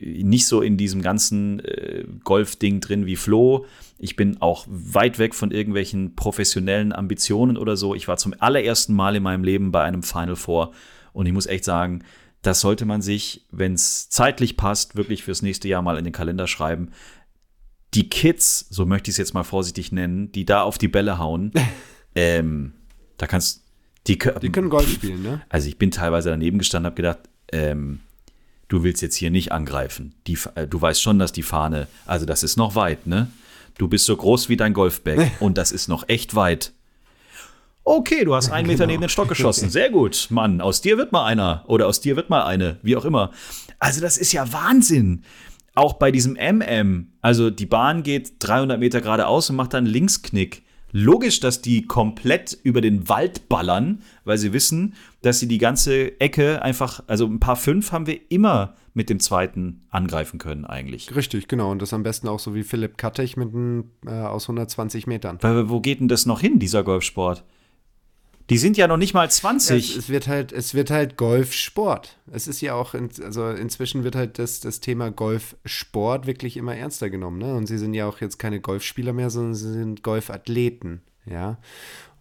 [0.00, 3.66] nicht so in diesem ganzen äh, Golf-Ding drin wie Flo.
[3.98, 7.94] Ich bin auch weit weg von irgendwelchen professionellen Ambitionen oder so.
[7.94, 10.72] Ich war zum allerersten Mal in meinem Leben bei einem Final Four
[11.12, 12.04] und ich muss echt sagen,
[12.42, 16.12] das sollte man sich, wenn es zeitlich passt, wirklich fürs nächste Jahr mal in den
[16.12, 16.90] Kalender schreiben.
[17.94, 21.18] Die Kids, so möchte ich es jetzt mal vorsichtig nennen, die da auf die Bälle
[21.18, 21.52] hauen,
[22.14, 22.74] ähm,
[23.16, 23.64] da kannst
[24.06, 25.42] die, Die können Golf spielen, ne?
[25.48, 27.18] also ich bin teilweise daneben gestanden, habe gedacht,
[27.52, 28.00] ähm,
[28.68, 30.14] du willst jetzt hier nicht angreifen.
[30.26, 33.28] Die, äh, du weißt schon, dass die Fahne, also das ist noch weit, ne?
[33.76, 36.72] Du bist so groß wie dein Golfbag und das ist noch echt weit.
[37.84, 39.70] Okay, du hast einen Meter neben den Stock geschossen.
[39.70, 40.60] Sehr gut, Mann.
[40.60, 41.64] Aus dir wird mal einer.
[41.68, 42.76] Oder aus dir wird mal eine.
[42.82, 43.30] Wie auch immer.
[43.78, 45.22] Also, das ist ja Wahnsinn.
[45.74, 47.12] Auch bei diesem MM.
[47.22, 50.64] Also, die Bahn geht 300 Meter geradeaus und macht dann einen Linksknick.
[50.90, 56.18] Logisch, dass die komplett über den Wald ballern, weil sie wissen, dass sie die ganze
[56.20, 61.14] Ecke einfach, also ein paar fünf haben wir immer mit dem zweiten angreifen können, eigentlich.
[61.14, 61.70] Richtig, genau.
[61.70, 65.38] Und das am besten auch so wie Philipp Kattich mit einem äh, aus 120 Metern.
[65.40, 67.44] Weil, wo geht denn das noch hin, dieser Golfsport?
[68.50, 69.90] Die sind ja noch nicht mal Ja, 20.
[69.90, 72.16] es, es wird halt, es wird halt Golfsport.
[72.32, 76.74] Es ist ja auch, in, also inzwischen wird halt das, das Thema Golfsport wirklich immer
[76.74, 77.38] ernster genommen.
[77.38, 77.54] Ne?
[77.54, 81.02] Und sie sind ja auch jetzt keine Golfspieler mehr, sondern sie sind Golfathleten.
[81.26, 81.58] Ja.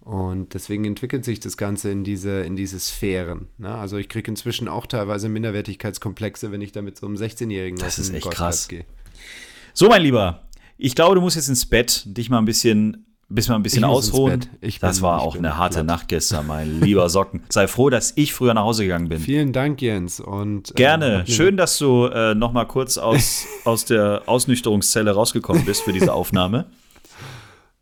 [0.01, 3.47] Und deswegen entwickelt sich das Ganze in diese, in diese Sphären.
[3.57, 3.73] Ne?
[3.73, 7.95] Also ich kriege inzwischen auch teilweise Minderwertigkeitskomplexe, wenn ich da mit so einem 16-Jährigen Das
[7.95, 8.67] auf ist den echt Golfplatz krass.
[8.67, 8.86] gehe.
[9.73, 10.47] So, mein Lieber,
[10.78, 13.84] ich glaube, du musst jetzt ins Bett, dich mal ein bisschen, bis mal ein bisschen
[13.84, 14.45] ausruhen.
[14.61, 15.86] Ich das bin- war auch bin eine harte platt.
[15.86, 17.41] Nacht gestern, mein lieber Socken.
[17.49, 19.19] Sei froh, dass ich früher nach Hause gegangen bin.
[19.19, 20.19] Vielen Dank, Jens.
[20.19, 21.23] Und, äh, Gerne.
[21.28, 25.93] mir- Schön, dass du äh, noch mal kurz aus, aus der Ausnüchterungszelle rausgekommen bist für
[25.93, 26.65] diese Aufnahme.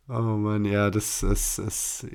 [0.08, 2.06] Oh Mann, ja, das ist.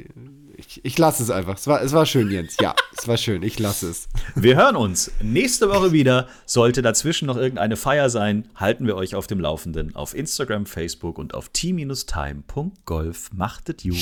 [0.56, 1.58] ich ich lasse es einfach.
[1.58, 2.56] Es war, es war schön, Jens.
[2.62, 3.44] Ja, es war schön.
[3.44, 4.08] Ich lasse es.
[4.34, 6.30] Wir hören uns nächste Woche wieder.
[6.46, 11.18] Sollte dazwischen noch irgendeine Feier sein, halten wir euch auf dem Laufenden auf Instagram, Facebook
[11.18, 13.30] und auf t-time.golf.
[13.34, 13.98] Machtet gut.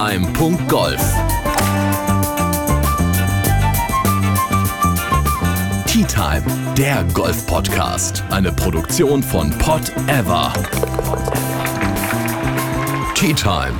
[5.97, 6.45] Tea Time,
[6.77, 8.23] der Golf-Podcast.
[8.29, 10.53] Eine Produktion von Pot Ever.
[13.15, 13.73] Tea Time.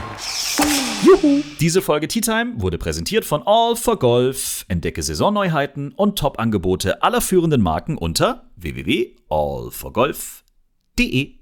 [1.59, 4.65] Diese Folge Tea Time wurde präsentiert von All for Golf.
[4.67, 11.36] Entdecke Saisonneuheiten und Top-Angebote aller führenden Marken unter www.allforgolf.de.